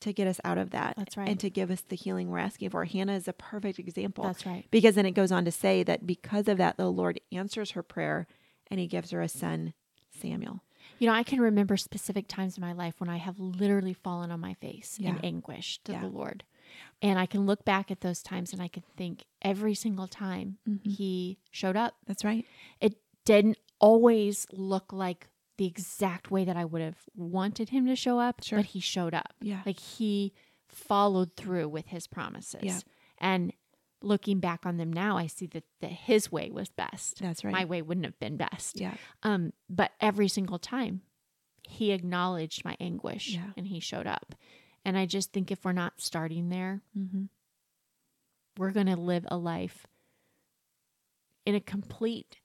to 0.00 0.12
get 0.12 0.28
us 0.28 0.38
out 0.44 0.58
of 0.58 0.70
that 0.70 0.94
That's 0.96 1.16
right. 1.16 1.26
and 1.28 1.40
to 1.40 1.48
give 1.48 1.70
us 1.70 1.80
the 1.80 1.96
healing 1.96 2.28
we're 2.28 2.38
asking 2.38 2.68
for 2.70 2.84
hannah 2.84 3.14
is 3.14 3.26
a 3.28 3.32
perfect 3.32 3.78
example 3.78 4.24
That's 4.24 4.44
right. 4.46 4.66
because 4.70 4.94
then 4.94 5.06
it 5.06 5.12
goes 5.12 5.32
on 5.32 5.44
to 5.46 5.50
say 5.50 5.82
that 5.84 6.06
because 6.06 6.48
of 6.48 6.58
that, 6.58 6.76
the 6.76 6.90
Lord 6.90 7.18
answers 7.32 7.70
her 7.72 7.82
prayer 7.82 8.26
and 8.70 8.78
he 8.78 8.86
gives 8.86 9.10
her 9.12 9.22
a 9.22 9.28
son, 9.28 9.72
Samuel. 10.20 10.60
You 10.98 11.06
know, 11.08 11.14
I 11.14 11.22
can 11.22 11.40
remember 11.40 11.76
specific 11.76 12.26
times 12.28 12.56
in 12.56 12.60
my 12.60 12.72
life 12.72 12.94
when 12.98 13.08
I 13.08 13.16
have 13.16 13.38
literally 13.38 13.92
fallen 13.94 14.30
on 14.30 14.40
my 14.40 14.54
face 14.54 14.98
in 15.00 15.18
anguish 15.22 15.78
to 15.84 15.92
Yeah. 15.92 16.00
the 16.02 16.08
Lord. 16.08 16.44
And 17.02 17.18
I 17.18 17.26
can 17.26 17.46
look 17.46 17.64
back 17.64 17.90
at 17.90 18.00
those 18.00 18.22
times 18.22 18.52
and 18.52 18.60
I 18.62 18.68
can 18.68 18.82
think 18.96 19.24
every 19.42 19.74
single 19.74 20.06
time 20.06 20.58
Mm-hmm. 20.68 20.88
he 20.90 21.38
showed 21.50 21.76
up. 21.76 21.94
That's 22.06 22.24
right. 22.24 22.44
It 22.80 22.94
didn't 23.24 23.58
always 23.80 24.46
look 24.52 24.92
like 24.92 25.28
the 25.58 25.66
exact 25.66 26.30
way 26.30 26.44
that 26.44 26.56
I 26.56 26.64
would 26.64 26.82
have 26.82 26.98
wanted 27.14 27.70
him 27.70 27.86
to 27.86 27.96
show 27.96 28.18
up, 28.18 28.42
Sure. 28.42 28.58
but 28.58 28.66
he 28.66 28.80
showed 28.80 29.14
up. 29.14 29.34
Yeah. 29.40 29.60
Like 29.64 29.78
he 29.80 30.32
followed 30.68 31.34
through 31.36 31.68
with 31.68 31.86
his 31.88 32.06
promises. 32.06 32.60
Yeah. 32.62 32.78
And 33.18 33.52
looking 34.02 34.40
back 34.40 34.66
on 34.66 34.76
them 34.76 34.92
now, 34.92 35.16
I 35.16 35.26
see 35.26 35.46
that, 35.46 35.64
that 35.80 35.90
his 35.90 36.30
way 36.30 36.50
was 36.50 36.68
best. 36.68 37.20
That's 37.20 37.42
right. 37.44 37.52
My 37.52 37.64
way 37.64 37.80
wouldn't 37.82 38.04
have 38.06 38.18
been 38.18 38.36
best. 38.36 38.78
Yeah. 38.78 38.94
Um, 39.22 39.52
but 39.70 39.92
every 40.00 40.28
single 40.28 40.58
time 40.58 41.00
he 41.68 41.90
acknowledged 41.92 42.64
my 42.64 42.76
anguish 42.78 43.30
Yeah. 43.34 43.50
and 43.56 43.66
he 43.66 43.80
showed 43.80 44.06
up. 44.06 44.34
And 44.86 44.96
I 44.96 45.04
just 45.04 45.32
think 45.32 45.50
if 45.50 45.64
we're 45.64 45.72
not 45.72 45.94
starting 45.98 46.48
there, 46.48 46.80
Mm-hmm. 46.96 47.24
we're 48.56 48.70
going 48.70 48.86
to 48.86 48.96
live 48.96 49.26
a 49.30 49.36
life 49.36 49.86
in 51.44 51.54
a 51.54 51.60
complete 51.60 52.36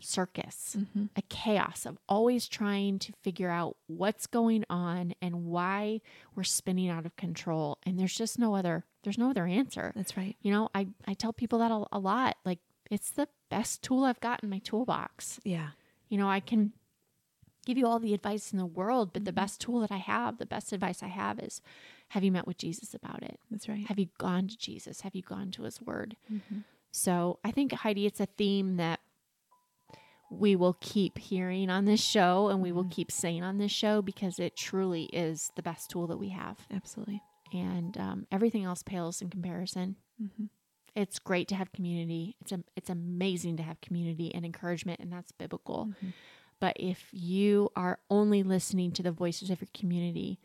circus, 0.00 0.76
Mm-hmm. 0.78 1.04
a 1.16 1.22
chaos 1.28 1.86
of 1.86 1.98
always 2.08 2.48
trying 2.48 2.98
to 3.00 3.12
figure 3.22 3.50
out 3.50 3.76
what's 3.86 4.26
going 4.26 4.64
on 4.68 5.14
and 5.22 5.44
why 5.44 6.00
we're 6.34 6.42
spinning 6.42 6.88
out 6.90 7.06
of 7.06 7.16
control. 7.16 7.78
And 7.84 7.98
there's 7.98 8.14
just 8.16 8.38
no 8.38 8.54
other, 8.54 8.84
there's 9.02 9.18
no 9.18 9.30
other 9.30 9.46
answer. 9.46 9.92
That's 9.94 10.16
right. 10.16 10.36
You 10.42 10.52
know, 10.52 10.68
I, 10.74 10.88
I 11.06 11.14
tell 11.14 11.32
people 11.32 11.58
that 11.60 11.70
a, 11.70 11.84
a 11.92 11.98
lot. 11.98 12.36
Like, 12.44 12.58
it's 12.90 13.10
the 13.10 13.28
best 13.50 13.82
tool 13.82 14.04
I've 14.04 14.20
got 14.20 14.42
in 14.42 14.50
my 14.50 14.58
toolbox. 14.58 15.38
Yeah. 15.44 15.68
You 16.08 16.18
know, 16.18 16.28
I 16.28 16.40
can 16.40 16.72
give 17.64 17.78
you 17.78 17.86
all 17.86 17.98
the 17.98 18.14
advice 18.14 18.52
in 18.52 18.58
the 18.58 18.66
world, 18.66 19.12
but 19.12 19.24
the 19.24 19.32
best 19.32 19.60
tool 19.60 19.80
that 19.80 19.92
I 19.92 19.96
have, 19.98 20.38
the 20.38 20.46
best 20.46 20.72
advice 20.72 21.02
I 21.02 21.08
have 21.08 21.38
is 21.38 21.60
have 22.08 22.24
you 22.24 22.32
met 22.32 22.46
with 22.46 22.58
Jesus 22.58 22.94
about 22.94 23.22
it? 23.22 23.38
That's 23.50 23.68
right. 23.68 23.86
Have 23.86 23.98
you 23.98 24.08
gone 24.18 24.48
to 24.48 24.56
Jesus? 24.56 25.00
Have 25.02 25.14
you 25.14 25.22
gone 25.22 25.50
to 25.52 25.62
his 25.62 25.80
word? 25.80 26.16
Mm-hmm. 26.32 26.60
So 26.92 27.38
I 27.44 27.50
think, 27.50 27.72
Heidi, 27.72 28.06
it's 28.06 28.20
a 28.20 28.26
theme 28.26 28.76
that 28.76 29.00
we 30.30 30.56
will 30.56 30.76
keep 30.80 31.18
hearing 31.18 31.70
on 31.70 31.84
this 31.84 32.00
show 32.02 32.48
and 32.48 32.60
we 32.62 32.72
will 32.72 32.86
keep 32.90 33.10
saying 33.10 33.42
on 33.42 33.58
this 33.58 33.72
show 33.72 34.02
because 34.02 34.38
it 34.38 34.56
truly 34.56 35.04
is 35.04 35.50
the 35.56 35.62
best 35.62 35.90
tool 35.90 36.06
that 36.06 36.18
we 36.18 36.30
have. 36.30 36.58
Absolutely. 36.72 37.22
And 37.52 37.96
um, 37.98 38.26
everything 38.32 38.64
else 38.64 38.82
pales 38.82 39.22
in 39.22 39.30
comparison. 39.30 39.96
Mhm. 40.22 40.48
It's 40.96 41.18
great 41.18 41.48
to 41.48 41.56
have 41.56 41.72
community. 41.72 42.36
It's 42.40 42.52
a, 42.52 42.60
it's 42.76 42.88
amazing 42.88 43.56
to 43.56 43.64
have 43.64 43.80
community 43.80 44.32
and 44.32 44.44
encouragement, 44.44 45.00
and 45.00 45.12
that's 45.12 45.32
biblical. 45.32 45.92
But 46.60 46.76
if 46.78 47.08
you 47.12 47.70
are 47.76 47.98
only 48.10 48.42
listening 48.42 48.92
to 48.92 49.02
the 49.02 49.12
voices 49.12 49.50
of 49.50 49.60
your 49.60 49.68
community 49.74 50.38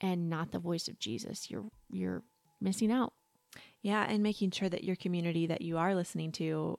and 0.00 0.28
not 0.28 0.50
the 0.52 0.58
voice 0.58 0.88
of 0.88 0.98
Jesus, 0.98 1.50
you're 1.50 1.64
you're 1.90 2.22
missing 2.60 2.90
out. 2.92 3.12
Yeah. 3.82 4.04
And 4.08 4.22
making 4.22 4.50
sure 4.52 4.68
that 4.68 4.84
your 4.84 4.96
community 4.96 5.46
that 5.46 5.62
you 5.62 5.78
are 5.78 5.94
listening 5.94 6.32
to 6.32 6.78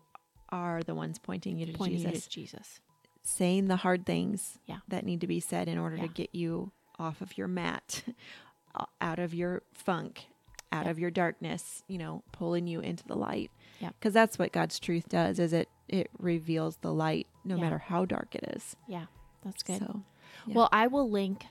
are 0.49 0.83
the 0.83 0.95
ones 0.95 1.19
pointing 1.19 1.57
you 1.57 1.65
to 1.65 1.73
Pointing 1.73 1.99
you 1.99 2.05
Jesus, 2.07 2.23
to 2.25 2.29
Jesus. 2.29 2.79
saying 3.23 3.67
the 3.67 3.77
hard 3.77 4.05
things 4.05 4.59
Yeah. 4.65 4.79
that 4.87 5.05
need 5.05 5.21
to 5.21 5.27
be 5.27 5.39
said 5.39 5.67
in 5.67 5.77
order 5.77 5.95
Yeah. 5.97 6.03
to 6.03 6.07
get 6.09 6.33
you 6.35 6.71
off 6.99 7.21
of 7.21 7.37
your 7.37 7.47
mat, 7.47 8.03
out 9.01 9.19
of 9.19 9.33
your 9.33 9.63
funk, 9.73 10.25
out 10.71 10.85
Yeah. 10.85 10.91
of 10.91 10.99
your 10.99 11.11
darkness, 11.11 11.83
you 11.87 11.97
know, 11.97 12.23
pulling 12.31 12.67
you 12.67 12.79
into 12.81 13.03
the 13.05 13.15
light. 13.15 13.51
Yeah. 13.79 13.89
Because 13.99 14.13
that's 14.13 14.37
what 14.39 14.51
God's 14.51 14.79
truth 14.79 15.09
does 15.09 15.39
is 15.39 15.53
it 15.53 15.69
it 15.89 16.09
reveals 16.17 16.77
the 16.77 16.93
light 16.93 17.27
no 17.45 17.55
Yeah. 17.55 17.61
matter 17.63 17.77
how 17.77 18.05
dark 18.05 18.35
it 18.35 18.43
is. 18.55 18.75
Yeah, 18.87 19.05
that's 19.43 19.63
good. 19.63 19.79
So 19.79 20.01
yeah. 20.47 20.55
Well, 20.55 20.69
I 20.71 20.87
will 20.87 21.09
link 21.09 21.45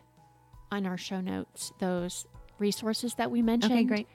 on 0.70 0.86
our 0.86 0.96
show 0.98 1.20
notes 1.20 1.72
those 1.78 2.26
resources 2.58 3.14
that 3.14 3.30
we 3.30 3.42
mentioned. 3.42 3.72
Okay, 3.72 3.84
great. 3.84 4.08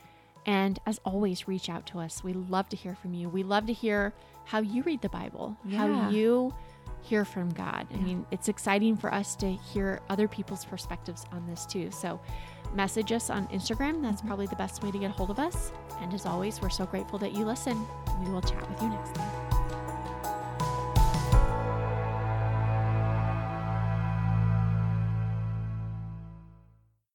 And 0.46 0.80
as 0.86 1.00
always, 1.06 1.48
reach 1.48 1.70
out 1.70 1.86
to 1.88 2.00
us. 2.00 2.24
We 2.24 2.34
love 2.34 2.70
to 2.70 2.76
hear 2.78 2.96
from 2.96 3.14
you. 3.14 3.28
We 3.30 3.44
love 3.44 3.66
to 3.68 3.74
hear 3.74 4.14
how 4.46 4.60
you 4.60 4.82
read 4.84 5.02
the 5.02 5.10
Bible, 5.10 5.58
Yeah. 5.66 5.78
how 5.80 6.10
you 6.10 6.54
hear 7.02 7.26
from 7.26 7.50
God. 7.52 7.86
I 7.94 7.98
mean, 7.98 8.26
it's 8.32 8.48
exciting 8.48 8.96
for 8.98 9.14
us 9.14 9.36
to 9.38 9.52
hear 9.54 10.02
other 10.10 10.28
people's 10.28 10.64
perspectives 10.66 11.26
on 11.32 11.46
this 11.48 11.66
too. 11.66 11.92
So, 11.92 12.20
message 12.74 13.12
us 13.12 13.30
on 13.30 13.48
Instagram. 13.48 14.02
That's 14.02 14.18
Mm-hmm. 14.18 14.28
probably 14.28 14.48
the 14.48 14.56
best 14.56 14.82
way 14.84 14.92
to 14.92 14.98
get 14.98 15.10
a 15.10 15.14
hold 15.14 15.30
of 15.30 15.40
us. 15.40 15.72
And 16.02 16.14
as 16.14 16.26
always, 16.26 16.62
we're 16.62 16.70
so 16.70 16.86
grateful 16.86 17.20
that 17.20 17.34
you 17.34 17.46
listen. 17.46 17.78
We 18.24 18.30
will 18.32 18.42
chat 18.42 18.68
with 18.70 18.82
you 18.82 18.90
next 18.90 19.16
time. 19.16 19.47